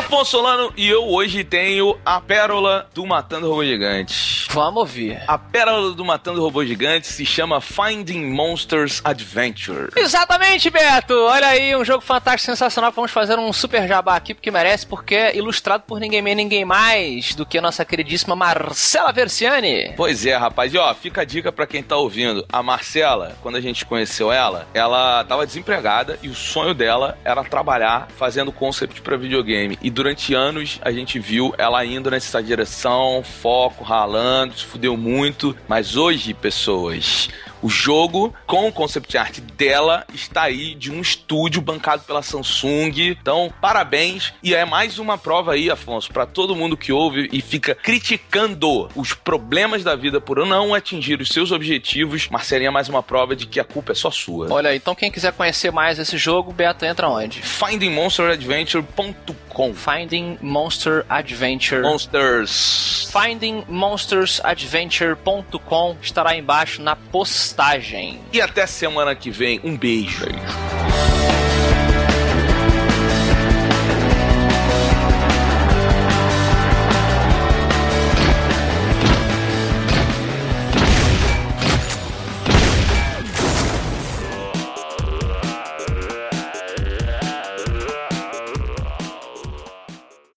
[0.00, 4.46] Afonso Solano e eu hoje tenho a pérola do Matando Robô Gigante.
[4.48, 5.22] Vamos ouvir.
[5.28, 9.90] A pérola do Matando Robô Gigante se chama Finding Monsters Adventure.
[9.94, 11.12] Exatamente, Beto!
[11.14, 12.90] Olha aí, um jogo fantástico, sensacional.
[12.92, 16.64] Vamos fazer um super jabá aqui, porque merece, porque é ilustrado por ninguém menos, ninguém
[16.64, 19.92] mais do que a nossa queridíssima Marcela Versiani.
[19.98, 20.72] Pois é, rapaz.
[20.72, 22.46] E ó, fica a dica pra quem tá ouvindo.
[22.50, 27.44] A Marcela, quando a gente conheceu ela, ela tava desempregada e o sonho dela era
[27.44, 29.78] trabalhar fazendo concept pra videogame.
[29.82, 35.56] E durante anos a gente viu ela indo nessa direção, foco, ralando, se fudeu muito.
[35.68, 37.28] Mas hoje, pessoas,
[37.62, 43.16] o jogo, com o concept art dela, está aí de um estúdio bancado pela Samsung.
[43.20, 44.32] Então, parabéns.
[44.42, 48.88] E é mais uma prova aí, Afonso, para todo mundo que ouve e fica criticando
[48.94, 52.28] os problemas da vida por não atingir os seus objetivos.
[52.28, 54.50] Marcelinha, mais uma prova de que a culpa é só sua.
[54.50, 57.42] Olha, então quem quiser conhecer mais esse jogo, Beto, entra onde?
[57.42, 61.82] FindingMonsterAdventure.com Finding Monster Adventure.
[61.82, 63.10] Monsters.
[63.12, 68.18] FindingMonstersAdventure.com estará embaixo na postagem.
[68.32, 69.60] E até semana que vem.
[69.62, 70.24] Um beijo.